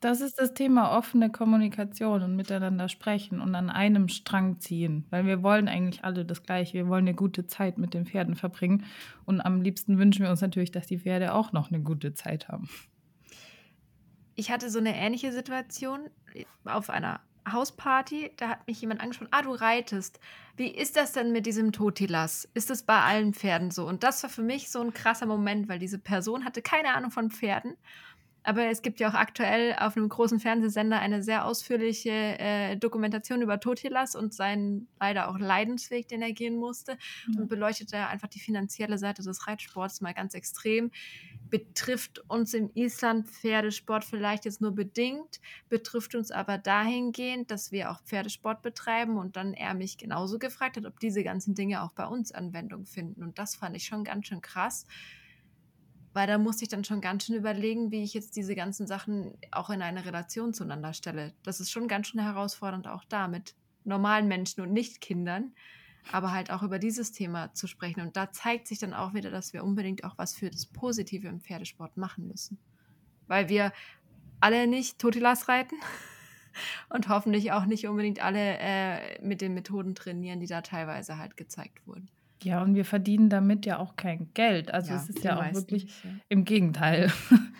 [0.00, 5.26] Das ist das Thema offene Kommunikation und miteinander sprechen und an einem Strang ziehen, weil
[5.26, 6.74] wir wollen eigentlich alle das Gleiche.
[6.74, 8.84] Wir wollen eine gute Zeit mit den Pferden verbringen
[9.26, 12.48] und am liebsten wünschen wir uns natürlich, dass die Pferde auch noch eine gute Zeit
[12.48, 12.68] haben.
[14.34, 16.10] Ich hatte so eine ähnliche Situation
[16.64, 20.20] auf einer Hausparty, da hat mich jemand angesprochen, ah, du reitest.
[20.56, 22.48] Wie ist das denn mit diesem Totilas?
[22.54, 23.86] Ist das bei allen Pferden so?
[23.86, 27.10] Und das war für mich so ein krasser Moment, weil diese Person hatte keine Ahnung
[27.10, 27.74] von Pferden
[28.44, 33.42] aber es gibt ja auch aktuell auf einem großen Fernsehsender eine sehr ausführliche äh, Dokumentation
[33.42, 36.98] über Totilas und seinen leider auch Leidensweg, den er gehen musste.
[37.26, 37.42] Mhm.
[37.42, 40.90] Und beleuchtet da einfach die finanzielle Seite des Reitsports mal ganz extrem.
[41.50, 48.02] Betrifft uns im Island-Pferdesport vielleicht jetzt nur bedingt, betrifft uns aber dahingehend, dass wir auch
[48.02, 52.06] Pferdesport betreiben und dann er mich genauso gefragt hat, ob diese ganzen Dinge auch bei
[52.06, 53.22] uns Anwendung finden.
[53.22, 54.86] Und das fand ich schon ganz schön krass
[56.12, 59.34] weil da musste ich dann schon ganz schön überlegen, wie ich jetzt diese ganzen Sachen
[59.50, 61.32] auch in eine Relation zueinander stelle.
[61.42, 65.52] Das ist schon ganz schön herausfordernd, auch da mit normalen Menschen und nicht Kindern,
[66.10, 68.00] aber halt auch über dieses Thema zu sprechen.
[68.00, 71.28] Und da zeigt sich dann auch wieder, dass wir unbedingt auch was für das Positive
[71.28, 72.58] im Pferdesport machen müssen.
[73.26, 73.72] Weil wir
[74.40, 75.76] alle nicht Totilas reiten
[76.90, 81.36] und hoffentlich auch nicht unbedingt alle äh, mit den Methoden trainieren, die da teilweise halt
[81.36, 82.10] gezeigt wurden.
[82.44, 84.72] Ja, und wir verdienen damit ja auch kein Geld.
[84.72, 86.10] Also ja, es ist ja auch wirklich nicht, ja.
[86.28, 87.10] im Gegenteil.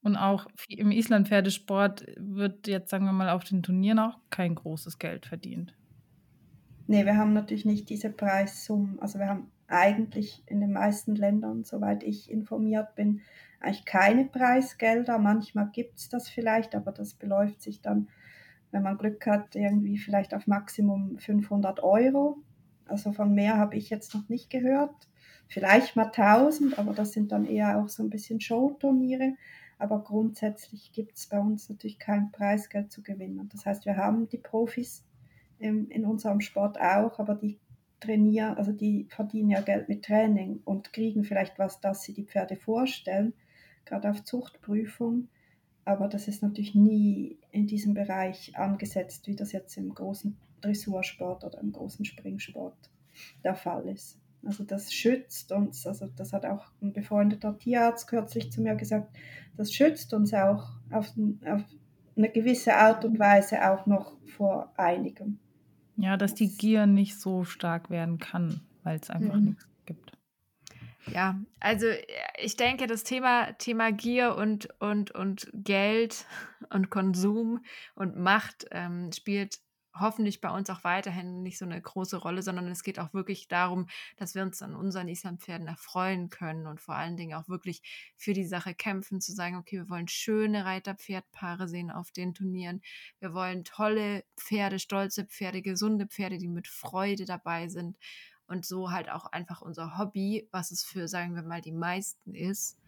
[0.00, 4.98] Und auch im Island-Pferdesport wird jetzt, sagen wir mal, auf den Turnieren auch kein großes
[4.98, 5.74] Geld verdient.
[6.86, 8.98] Nee, wir haben natürlich nicht diese Preissummen.
[9.00, 13.20] Also wir haben eigentlich in den meisten Ländern, soweit ich informiert bin,
[13.60, 15.18] eigentlich keine Preisgelder.
[15.18, 18.08] Manchmal gibt es das vielleicht, aber das beläuft sich dann,
[18.70, 22.38] wenn man Glück hat, irgendwie vielleicht auf Maximum 500 Euro.
[22.90, 25.08] Also von mehr habe ich jetzt noch nicht gehört.
[25.48, 29.34] Vielleicht mal 1000, aber das sind dann eher auch so ein bisschen Showturniere.
[29.78, 33.48] Aber grundsätzlich gibt es bei uns natürlich kein Preisgeld zu gewinnen.
[33.52, 35.04] Das heißt, wir haben die Profis
[35.58, 37.58] im, in unserem Sport auch, aber die
[38.00, 42.24] trainieren, also die verdienen ja Geld mit Training und kriegen vielleicht was, dass sie die
[42.24, 43.34] Pferde vorstellen,
[43.84, 45.28] gerade auf Zuchtprüfung.
[45.84, 51.44] Aber das ist natürlich nie in diesem Bereich angesetzt, wie das jetzt im großen Dressursport
[51.44, 52.90] oder im großen Springsport
[53.44, 54.20] der Fall ist.
[54.44, 59.16] Also das schützt uns, also das hat auch ein befreundeter Tierarzt kürzlich zu mir gesagt,
[59.56, 61.12] das schützt uns auch auf,
[61.44, 61.62] auf
[62.16, 65.38] eine gewisse Art und Weise auch noch vor einigem.
[65.96, 69.46] Ja, dass die Gier nicht so stark werden kann, weil es einfach mhm.
[69.46, 70.12] nichts gibt.
[71.12, 71.86] Ja, also
[72.38, 76.26] ich denke, das Thema, Thema Gier und, und, und Geld
[76.70, 79.58] und Konsum und Macht ähm, spielt
[79.94, 83.48] hoffentlich bei uns auch weiterhin nicht so eine große Rolle, sondern es geht auch wirklich
[83.48, 87.82] darum, dass wir uns an unseren Islampferden erfreuen können und vor allen Dingen auch wirklich
[88.16, 92.82] für die Sache kämpfen, zu sagen, okay, wir wollen schöne Reiter-Pferdpaare sehen auf den Turnieren.
[93.20, 97.96] Wir wollen tolle Pferde, stolze Pferde, gesunde Pferde, die mit Freude dabei sind
[98.46, 102.34] und so halt auch einfach unser Hobby, was es für, sagen wir mal, die meisten
[102.34, 102.78] ist,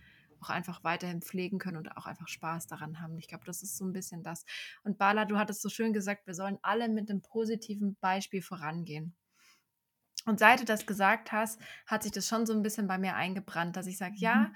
[0.42, 3.18] auch einfach weiterhin pflegen können und auch einfach Spaß daran haben.
[3.18, 4.44] Ich glaube, das ist so ein bisschen das.
[4.83, 9.14] Und Bala, du hattest so schön gesagt, wir sollen alle mit einem positiven Beispiel vorangehen.
[10.26, 13.14] Und seit du das gesagt hast, hat sich das schon so ein bisschen bei mir
[13.14, 14.18] eingebrannt, dass ich sage, mhm.
[14.18, 14.53] ja,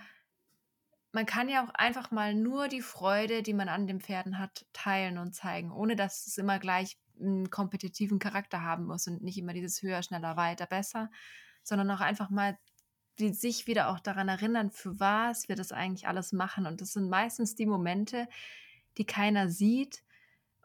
[1.12, 4.66] man kann ja auch einfach mal nur die Freude, die man an den Pferden hat,
[4.72, 9.38] teilen und zeigen, ohne dass es immer gleich einen kompetitiven Charakter haben muss und nicht
[9.38, 11.10] immer dieses höher, schneller, weiter, besser,
[11.62, 12.58] sondern auch einfach mal
[13.18, 16.66] die sich wieder auch daran erinnern, für was wir das eigentlich alles machen.
[16.66, 18.28] Und das sind meistens die Momente,
[18.98, 20.02] die keiner sieht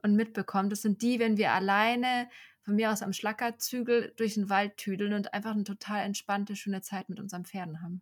[0.02, 0.72] und mitbekommt.
[0.72, 2.30] Das sind die, wenn wir alleine
[2.62, 6.82] von mir aus am Schlackerzügel durch den Wald tüdeln und einfach eine total entspannte, schöne
[6.82, 8.02] Zeit mit unseren Pferden haben.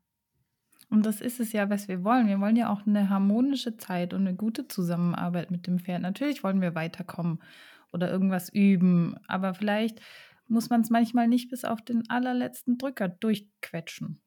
[0.90, 2.28] Und das ist es ja, was wir wollen.
[2.28, 6.02] Wir wollen ja auch eine harmonische Zeit und eine gute Zusammenarbeit mit dem Pferd.
[6.02, 7.44] Natürlich wollen wir weiterkommen
[7.92, 10.00] oder irgendwas üben, aber vielleicht
[10.48, 14.22] muss man es manchmal nicht bis auf den allerletzten Drücker durchquetschen.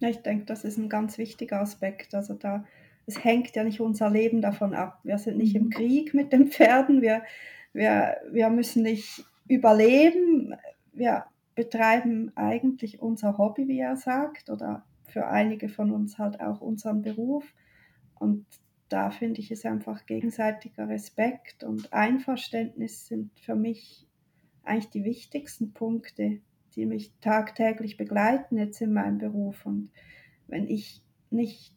[0.00, 2.14] Ja, ich denke, das ist ein ganz wichtiger Aspekt.
[2.14, 2.64] Also da,
[3.06, 5.00] es hängt ja nicht unser Leben davon ab.
[5.04, 5.70] Wir sind nicht im mhm.
[5.70, 7.02] Krieg mit den Pferden.
[7.02, 7.22] Wir,
[7.72, 10.54] wir, wir müssen nicht überleben.
[10.92, 16.60] Wir betreiben eigentlich unser Hobby, wie er sagt, oder für einige von uns halt auch
[16.60, 17.54] unseren Beruf.
[18.18, 18.46] Und
[18.88, 24.06] da finde ich es einfach gegenseitiger Respekt und Einverständnis sind für mich
[24.62, 26.40] eigentlich die wichtigsten Punkte,
[26.76, 29.64] die mich tagtäglich begleiten jetzt in meinem Beruf.
[29.66, 29.90] Und
[30.46, 31.74] wenn ich nicht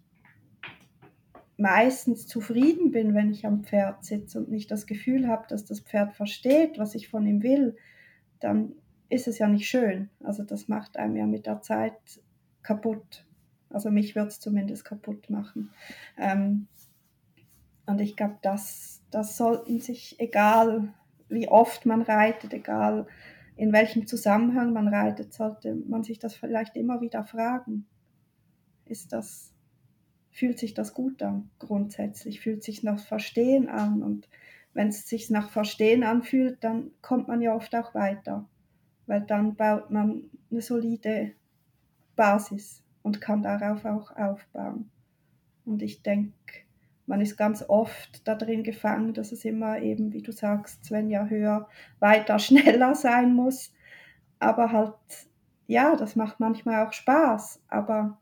[1.57, 5.79] meistens zufrieden bin, wenn ich am Pferd sitze und nicht das Gefühl habe, dass das
[5.79, 7.75] Pferd versteht, was ich von ihm will,
[8.39, 8.73] dann
[9.09, 10.09] ist es ja nicht schön.
[10.23, 12.21] Also das macht einem ja mit der Zeit
[12.61, 13.25] kaputt.
[13.69, 15.71] Also mich wird es zumindest kaputt machen.
[16.17, 16.67] Ähm,
[17.85, 20.93] und ich glaube, das, das sollten sich, egal
[21.29, 23.07] wie oft man reitet, egal
[23.57, 27.87] in welchem Zusammenhang man reitet, sollte man sich das vielleicht immer wieder fragen.
[28.85, 29.51] Ist das,
[30.31, 32.39] fühlt sich das gut an grundsätzlich?
[32.39, 34.03] Fühlt sich nach Verstehen an?
[34.03, 34.29] Und
[34.73, 38.47] wenn es sich nach Verstehen anfühlt, dann kommt man ja oft auch weiter,
[39.07, 41.33] weil dann baut man eine solide
[42.15, 44.91] Basis und kann darauf auch aufbauen.
[45.65, 46.66] Und ich denke,
[47.07, 51.25] man ist ganz oft da drin gefangen, dass es immer eben, wie du sagst, Svenja,
[51.25, 51.67] höher,
[51.99, 53.73] weiter, schneller sein muss.
[54.39, 54.93] Aber halt,
[55.65, 58.19] ja, das macht manchmal auch Spaß, aber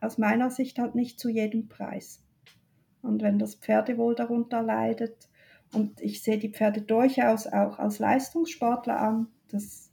[0.00, 2.22] aus meiner Sicht halt nicht zu jedem Preis.
[3.02, 5.28] Und wenn das Pferdewohl darunter leidet,
[5.72, 9.90] und ich sehe die Pferde durchaus auch als Leistungssportler an, das,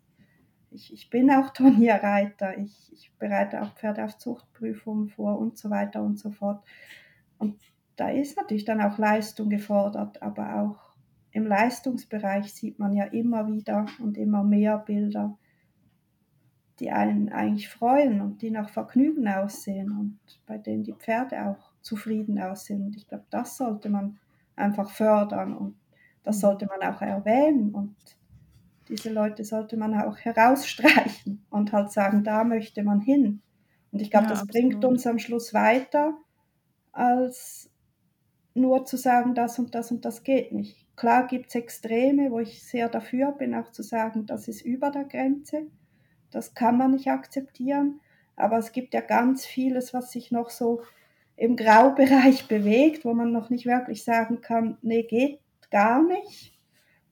[0.69, 5.69] ich, ich bin auch Turnierreiter, ich, ich bereite auch Pferde auf Zuchtprüfungen vor und so
[5.69, 6.63] weiter und so fort.
[7.37, 7.59] Und
[8.01, 10.95] da ist natürlich dann auch Leistung gefordert, aber auch
[11.33, 15.37] im Leistungsbereich sieht man ja immer wieder und immer mehr Bilder,
[16.79, 21.73] die einen eigentlich freuen und die nach Vergnügen aussehen und bei denen die Pferde auch
[21.81, 22.81] zufrieden aussehen.
[22.81, 24.17] Und ich glaube, das sollte man
[24.55, 25.75] einfach fördern und
[26.23, 26.41] das mhm.
[26.41, 27.95] sollte man auch erwähnen und
[28.89, 33.43] diese Leute sollte man auch herausstreichen und halt sagen, da möchte man hin.
[33.91, 34.71] Und ich glaube, ja, das absolut.
[34.71, 36.17] bringt uns am Schluss weiter,
[36.91, 37.70] als
[38.53, 40.85] nur zu sagen, das und das und das geht nicht.
[40.95, 44.91] Klar gibt es Extreme, wo ich sehr dafür bin, auch zu sagen, das ist über
[44.91, 45.67] der Grenze.
[46.31, 47.99] Das kann man nicht akzeptieren.
[48.35, 50.81] Aber es gibt ja ganz vieles, was sich noch so
[51.35, 55.39] im Graubereich bewegt, wo man noch nicht wirklich sagen kann, nee, geht
[55.71, 56.53] gar nicht,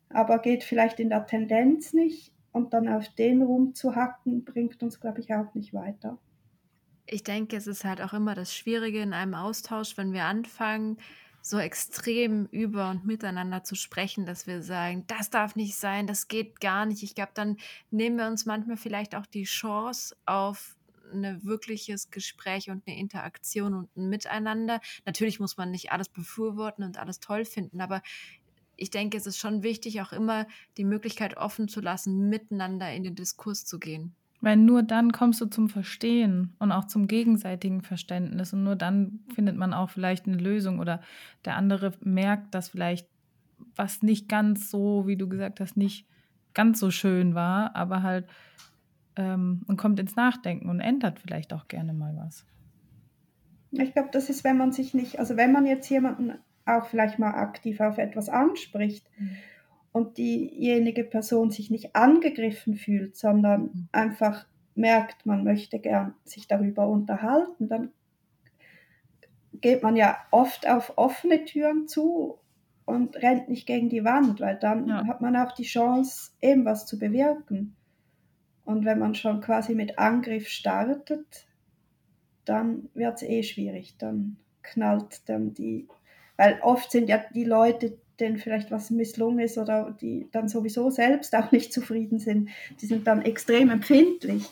[0.10, 2.34] aber geht vielleicht in der Tendenz nicht.
[2.52, 6.18] Und dann auf den rumzuhacken, bringt uns, glaube ich, auch nicht weiter.
[7.06, 10.98] Ich denke, es ist halt auch immer das Schwierige in einem Austausch, wenn wir anfangen,
[11.42, 16.28] so extrem über und miteinander zu sprechen, dass wir sagen, das darf nicht sein, das
[16.28, 17.04] geht gar nicht.
[17.04, 17.58] Ich glaube, dann
[17.92, 20.76] nehmen wir uns manchmal vielleicht auch die Chance auf
[21.12, 24.80] ein wirkliches Gespräch und eine Interaktion und ein Miteinander.
[25.06, 28.02] Natürlich muss man nicht alles befürworten und alles toll finden, aber
[28.76, 30.48] ich denke, es ist schon wichtig, auch immer
[30.78, 34.16] die Möglichkeit offen zu lassen, miteinander in den Diskurs zu gehen.
[34.42, 38.54] Weil nur dann kommst du zum Verstehen und auch zum gegenseitigen Verständnis.
[38.54, 41.02] Und nur dann findet man auch vielleicht eine Lösung oder
[41.46, 43.08] der andere merkt, dass vielleicht
[43.76, 46.08] was nicht ganz so, wie du gesagt hast, nicht
[46.54, 48.28] ganz so schön war, aber halt
[49.16, 52.46] ähm, und kommt ins Nachdenken und ändert vielleicht auch gerne mal was.
[53.72, 56.34] Ich glaube, das ist, wenn man sich nicht, also wenn man jetzt jemanden
[56.66, 59.36] auch vielleicht mal aktiv auf etwas anspricht mhm.
[59.92, 63.88] Und diejenige Person sich nicht angegriffen fühlt, sondern mhm.
[63.92, 67.92] einfach merkt, man möchte gern sich darüber unterhalten, dann
[69.54, 72.40] geht man ja oft auf offene Türen zu
[72.86, 75.06] und rennt nicht gegen die Wand, weil dann ja.
[75.06, 77.76] hat man auch die Chance, eben was zu bewirken.
[78.66, 81.48] Und wenn man schon quasi mit Angriff startet,
[82.46, 83.96] dann wird es eh schwierig.
[83.98, 85.88] Dann knallt dann die,
[86.38, 90.90] weil oft sind ja die Leute, denen vielleicht was misslungen ist oder die dann sowieso
[90.90, 92.50] selbst auch nicht zufrieden sind,
[92.82, 94.46] die sind dann extrem empfindlich.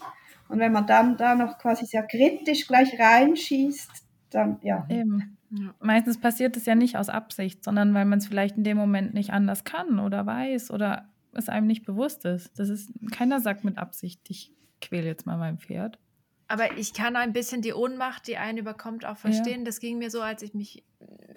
[0.49, 3.89] Und wenn man dann da noch quasi sehr kritisch gleich reinschießt,
[4.29, 4.85] dann ja.
[4.89, 5.37] Eben.
[5.79, 9.13] Meistens passiert es ja nicht aus Absicht, sondern weil man es vielleicht in dem Moment
[9.13, 12.57] nicht anders kann oder weiß oder es einem nicht bewusst ist.
[12.59, 14.51] Das ist keiner sagt mit Absicht, ich
[14.81, 15.99] quäle jetzt mal mein Pferd.
[16.47, 19.59] Aber ich kann ein bisschen die Ohnmacht, die einen überkommt, auch verstehen.
[19.59, 19.65] Ja.
[19.65, 20.83] Das ging mir so, als ich mich,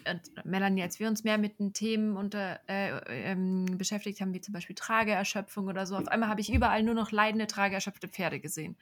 [0.05, 4.41] äh, Melanie, als wir uns mehr mit den Themen unter, äh, ähm, beschäftigt haben, wie
[4.41, 5.97] zum Beispiel Trageerschöpfung oder so.
[5.97, 8.77] Auf einmal habe ich überall nur noch leidende, trageerschöpfte Pferde gesehen.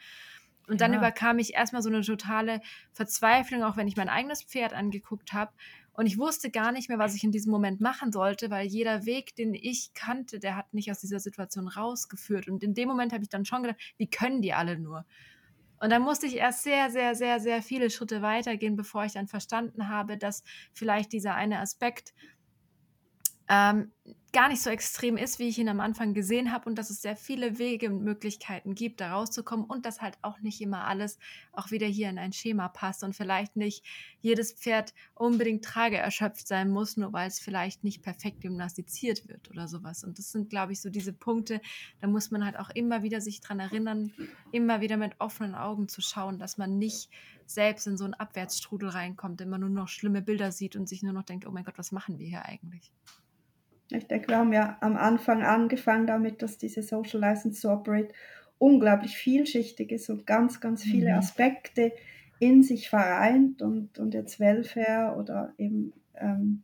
[0.69, 0.99] Und dann ja.
[0.99, 2.61] überkam ich erstmal so eine totale
[2.93, 5.51] Verzweiflung, auch wenn ich mein eigenes Pferd angeguckt habe.
[5.95, 9.07] Und ich wusste gar nicht mehr, was ich in diesem Moment machen sollte, weil jeder
[9.07, 12.49] Weg, den ich kannte, der hat mich aus dieser Situation rausgeführt.
[12.49, 15.07] Und in dem Moment habe ich dann schon gedacht, wie können die alle nur?
[15.81, 19.29] Und dann musste ich erst sehr, sehr, sehr, sehr viele Schritte weitergehen, bevor ich dann
[19.29, 22.15] verstanden habe, dass vielleicht dieser eine Aspekt
[23.49, 23.93] ähm,
[24.33, 27.01] gar nicht so extrem ist, wie ich ihn am Anfang gesehen habe und dass es
[27.01, 31.19] sehr viele Wege und Möglichkeiten gibt, da rauszukommen und dass halt auch nicht immer alles
[31.53, 33.85] auch wieder hier in ein Schema passt und vielleicht nicht
[34.21, 39.67] jedes Pferd unbedingt trageerschöpft sein muss, nur weil es vielleicht nicht perfekt gymnastiziert wird oder
[39.67, 40.05] sowas.
[40.05, 41.61] Und das sind, glaube ich, so diese Punkte,
[42.01, 44.13] da muss man halt auch immer wieder sich dran erinnern,
[44.53, 47.11] immer wieder mit offenen Augen zu schauen, dass man nicht
[47.47, 51.15] selbst in so einen Abwärtsstrudel reinkommt, immer nur noch schlimme Bilder sieht und sich nur
[51.15, 52.93] noch denkt, oh mein Gott, was machen wir hier eigentlich?
[53.91, 58.13] Ich denke, wir haben ja am Anfang angefangen damit, dass diese Social License to Operate
[58.59, 61.19] unglaublich vielschichtig ist und ganz, ganz viele mhm.
[61.19, 61.93] Aspekte
[62.39, 66.63] in sich vereint und, und jetzt Welfare oder eben ähm,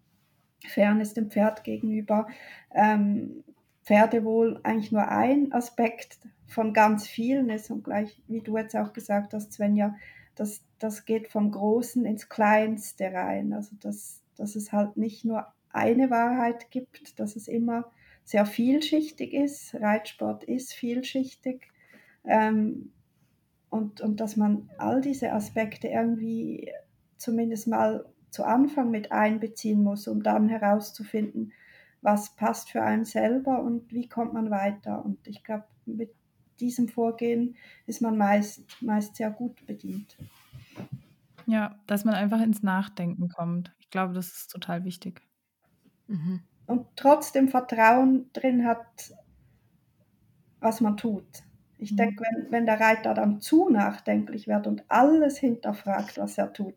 [0.66, 2.26] Fairness dem Pferd gegenüber,
[2.72, 3.44] ähm,
[3.84, 8.92] Pferdewohl eigentlich nur ein Aspekt von ganz vielen ist und gleich, wie du jetzt auch
[8.92, 9.94] gesagt hast, Svenja,
[10.34, 13.52] das, das geht vom Großen ins Kleinste rein.
[13.52, 17.90] Also das, das ist halt nicht nur eine Wahrheit gibt, dass es immer
[18.24, 19.74] sehr vielschichtig ist.
[19.74, 21.68] Reitsport ist vielschichtig.
[22.24, 22.92] Ähm,
[23.70, 26.72] und, und dass man all diese Aspekte irgendwie
[27.16, 31.52] zumindest mal zu Anfang mit einbeziehen muss, um dann herauszufinden,
[32.02, 35.04] was passt für einen selber und wie kommt man weiter.
[35.04, 36.14] Und ich glaube, mit
[36.60, 37.56] diesem Vorgehen
[37.86, 40.16] ist man meist, meist sehr gut bedient.
[41.46, 43.74] Ja, dass man einfach ins Nachdenken kommt.
[43.80, 45.22] Ich glaube, das ist total wichtig.
[46.06, 46.40] Mhm.
[46.66, 49.14] Und trotzdem Vertrauen drin hat,
[50.60, 51.26] was man tut.
[51.78, 51.96] Ich mhm.
[51.96, 56.74] denke, wenn, wenn der Reiter dann zu nachdenklich wird und alles hinterfragt, was er tut,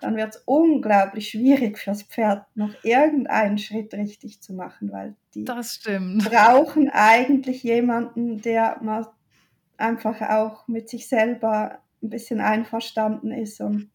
[0.00, 5.44] dann wird es unglaublich schwierig fürs Pferd, noch irgendeinen Schritt richtig zu machen, weil die
[5.44, 9.06] brauchen eigentlich jemanden, der mal
[9.76, 13.90] einfach auch mit sich selber ein bisschen einverstanden ist und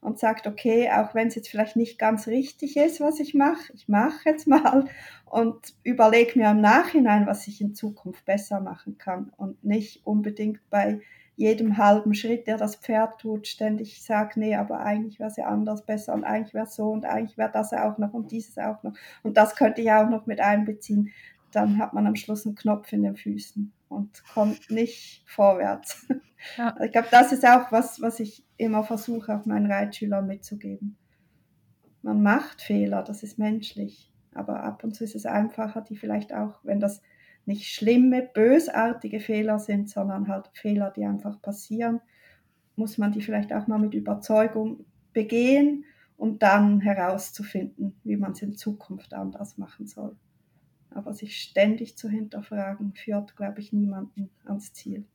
[0.00, 3.72] und sagt, okay, auch wenn es jetzt vielleicht nicht ganz richtig ist, was ich mache,
[3.74, 4.86] ich mache jetzt mal
[5.26, 10.60] und überlege mir im Nachhinein, was ich in Zukunft besser machen kann und nicht unbedingt
[10.70, 11.00] bei
[11.36, 15.46] jedem halben Schritt, der das Pferd tut, ständig sage, nee, aber eigentlich wäre es ja
[15.46, 18.58] anders besser und eigentlich wäre es so und eigentlich wäre das auch noch und dieses
[18.58, 21.12] auch noch und das könnte ich auch noch mit einbeziehen.
[21.52, 26.06] Dann hat man am Schluss einen Knopf in den Füßen und kommt nicht vorwärts.
[26.56, 26.76] Ja.
[26.84, 30.96] Ich glaube, das ist auch was, was ich immer versuche, auch meinen Reitschülern mitzugeben.
[32.02, 36.32] Man macht Fehler, das ist menschlich, aber ab und zu ist es einfacher, die vielleicht
[36.32, 37.02] auch, wenn das
[37.44, 42.00] nicht schlimme, bösartige Fehler sind, sondern halt Fehler, die einfach passieren,
[42.76, 45.84] muss man die vielleicht auch mal mit Überzeugung begehen,
[46.16, 50.16] um dann herauszufinden, wie man es in Zukunft anders machen soll.
[50.98, 55.06] Aber sich ständig zu hinterfragen, führt, glaube ich, niemanden ans Ziel.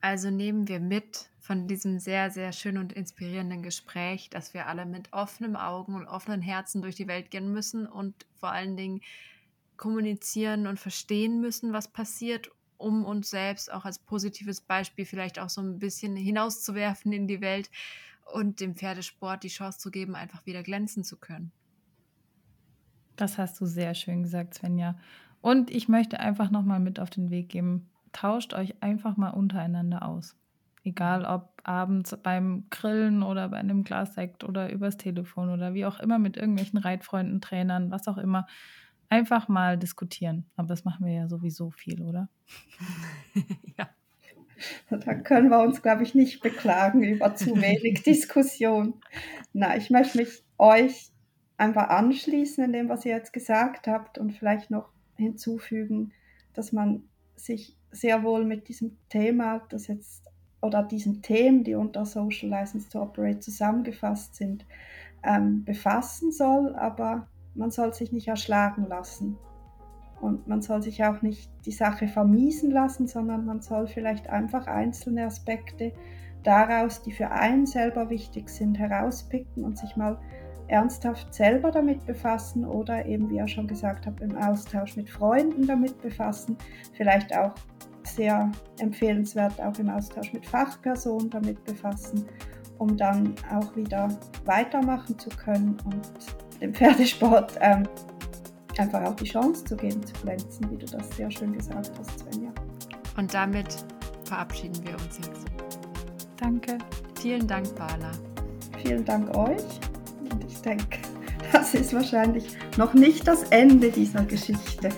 [0.00, 4.86] Also nehmen wir mit von diesem sehr, sehr schönen und inspirierenden Gespräch, dass wir alle
[4.86, 9.00] mit offenen Augen und offenen Herzen durch die Welt gehen müssen und vor allen Dingen
[9.76, 15.50] kommunizieren und verstehen müssen, was passiert, um uns selbst auch als positives Beispiel vielleicht auch
[15.50, 17.70] so ein bisschen hinauszuwerfen in die Welt
[18.32, 21.50] und dem Pferdesport die Chance zu geben, einfach wieder glänzen zu können.
[23.16, 24.96] Das hast du sehr schön gesagt, Svenja.
[25.40, 30.06] Und ich möchte einfach nochmal mit auf den Weg geben, tauscht euch einfach mal untereinander
[30.06, 30.36] aus.
[30.84, 35.86] Egal ob abends beim Grillen oder bei einem Glas Sekt oder übers Telefon oder wie
[35.86, 38.46] auch immer mit irgendwelchen Reitfreunden, Trainern, was auch immer.
[39.08, 40.46] einfach mal diskutieren.
[40.56, 42.28] Aber das machen wir ja sowieso viel, oder?
[43.78, 43.88] ja.
[44.90, 48.94] Da können wir uns, glaube ich, nicht beklagen über zu wenig Diskussion.
[49.52, 51.12] Na, ich möchte mich euch
[51.56, 56.12] einfach anschließen in dem, was ihr jetzt gesagt habt und vielleicht noch hinzufügen,
[56.52, 57.04] dass man
[57.36, 60.24] sich sehr wohl mit diesem Thema, das jetzt
[60.60, 64.64] oder diesen Themen, die unter Social License to Operate zusammengefasst sind,
[65.22, 69.36] ähm, befassen soll, aber man soll sich nicht erschlagen lassen.
[70.20, 74.66] Und man soll sich auch nicht die Sache vermiesen lassen, sondern man soll vielleicht einfach
[74.66, 75.92] einzelne Aspekte
[76.42, 80.18] daraus, die für einen selber wichtig sind, herauspicken und sich mal
[80.68, 85.66] ernsthaft selber damit befassen oder eben, wie ihr schon gesagt habt, im Austausch mit Freunden
[85.66, 86.56] damit befassen,
[86.94, 87.52] vielleicht auch
[88.06, 92.26] sehr empfehlenswert auch im Austausch mit Fachpersonen damit befassen,
[92.78, 94.08] um dann auch wieder
[94.44, 97.84] weitermachen zu können und dem Pferdesport ähm,
[98.78, 102.18] einfach auch die Chance zu geben, zu glänzen, wie du das sehr schön gesagt hast,
[102.18, 102.52] Svenja.
[103.16, 103.84] Und damit
[104.24, 105.46] verabschieden wir uns jetzt.
[106.36, 106.78] Danke.
[107.20, 108.10] Vielen Dank, Bala.
[108.82, 109.62] Vielen Dank euch.
[110.34, 110.98] Und ich denke,
[111.52, 112.44] das ist wahrscheinlich
[112.76, 114.88] noch nicht das Ende dieser Geschichte.